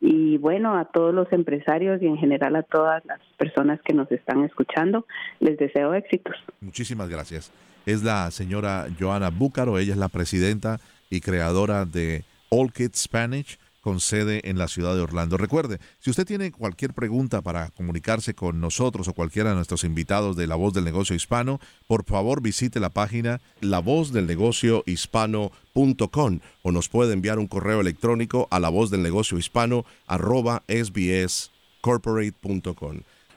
y 0.00 0.36
bueno, 0.38 0.76
a 0.76 0.86
todos 0.86 1.14
los 1.14 1.32
empresarios 1.32 2.02
y 2.02 2.06
en 2.06 2.18
general 2.18 2.56
a 2.56 2.62
todas 2.64 3.04
las 3.06 3.20
personas 3.38 3.80
que 3.82 3.94
nos 3.94 4.10
están 4.10 4.44
escuchando, 4.44 5.06
les 5.38 5.56
deseo 5.56 5.94
éxitos. 5.94 6.34
Muchísimas 6.60 7.08
gracias. 7.08 7.52
Es 7.86 8.02
la 8.02 8.30
señora 8.30 8.86
Joana 8.98 9.30
Búcaro, 9.30 9.78
ella 9.78 9.92
es 9.92 9.98
la 9.98 10.08
presidenta 10.08 10.78
y 11.08 11.20
creadora 11.20 11.84
de 11.84 12.24
All 12.54 12.70
Kids 12.70 13.00
Spanish 13.00 13.58
con 13.80 13.98
sede 13.98 14.46
en 14.48 14.58
la 14.58 14.68
ciudad 14.68 14.94
de 14.94 15.00
Orlando. 15.00 15.36
Recuerde, 15.38 15.80
si 15.98 16.10
usted 16.10 16.26
tiene 16.26 16.52
cualquier 16.52 16.92
pregunta 16.92 17.40
para 17.40 17.70
comunicarse 17.70 18.34
con 18.34 18.60
nosotros 18.60 19.08
o 19.08 19.14
cualquiera 19.14 19.48
de 19.50 19.56
nuestros 19.56 19.84
invitados 19.84 20.36
de 20.36 20.46
La 20.46 20.54
Voz 20.54 20.74
del 20.74 20.84
Negocio 20.84 21.16
Hispano, 21.16 21.58
por 21.88 22.04
favor 22.04 22.42
visite 22.42 22.78
la 22.78 22.90
página 22.90 23.40
lavozdelnegociohispano.com 23.60 26.40
o 26.62 26.70
nos 26.70 26.88
puede 26.88 27.14
enviar 27.14 27.40
un 27.40 27.48
correo 27.48 27.80
electrónico 27.80 28.46
a 28.50 28.60
la 28.60 28.70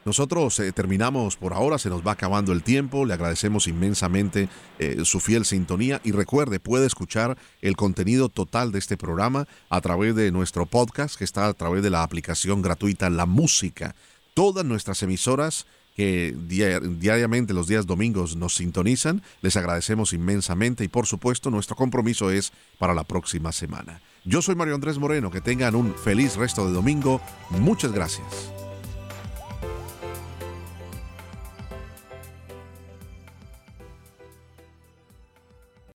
Nosotros 0.05 0.59
eh, 0.59 0.71
terminamos 0.71 1.35
por 1.35 1.53
ahora, 1.53 1.79
se 1.79 1.89
nos 1.89 2.05
va 2.05 2.11
acabando 2.11 2.53
el 2.53 2.61
tiempo, 2.61 3.05
le 3.05 3.15
agradecemos 3.15 3.67
inmensamente 3.67 4.49
eh, 4.77 5.03
su 5.03 5.19
fiel 5.19 5.45
sintonía 5.45 5.99
y 6.03 6.11
recuerde, 6.11 6.59
puede 6.59 6.85
escuchar 6.85 7.39
el 7.63 7.75
contenido 7.75 8.29
total 8.29 8.71
de 8.71 8.77
este 8.77 8.97
programa 8.97 9.47
a 9.67 9.81
través 9.81 10.15
de 10.15 10.31
nuestro 10.31 10.67
podcast 10.67 11.15
que 11.15 11.23
está 11.23 11.47
a 11.47 11.53
través 11.55 11.81
de 11.81 11.89
la 11.89 12.03
aplicación 12.03 12.61
gratuita 12.61 13.09
La 13.09 13.25
Música. 13.25 13.95
Todas 14.35 14.63
nuestras 14.63 15.01
emisoras 15.01 15.65
que 15.95 16.35
diariamente 16.37 17.53
los 17.53 17.67
días 17.67 17.87
domingos 17.87 18.35
nos 18.35 18.55
sintonizan, 18.55 19.23
les 19.41 19.57
agradecemos 19.57 20.13
inmensamente 20.13 20.83
y 20.83 20.87
por 20.87 21.07
supuesto 21.07 21.49
nuestro 21.49 21.75
compromiso 21.75 22.29
es 22.29 22.51
para 22.77 22.93
la 22.93 23.05
próxima 23.05 23.51
semana. 23.51 24.01
Yo 24.23 24.43
soy 24.43 24.53
Mario 24.53 24.75
Andrés 24.75 24.99
Moreno, 24.99 25.31
que 25.31 25.41
tengan 25.41 25.73
un 25.73 25.95
feliz 25.95 26.35
resto 26.35 26.67
de 26.67 26.73
domingo, 26.73 27.21
muchas 27.49 27.91
gracias. 27.91 28.54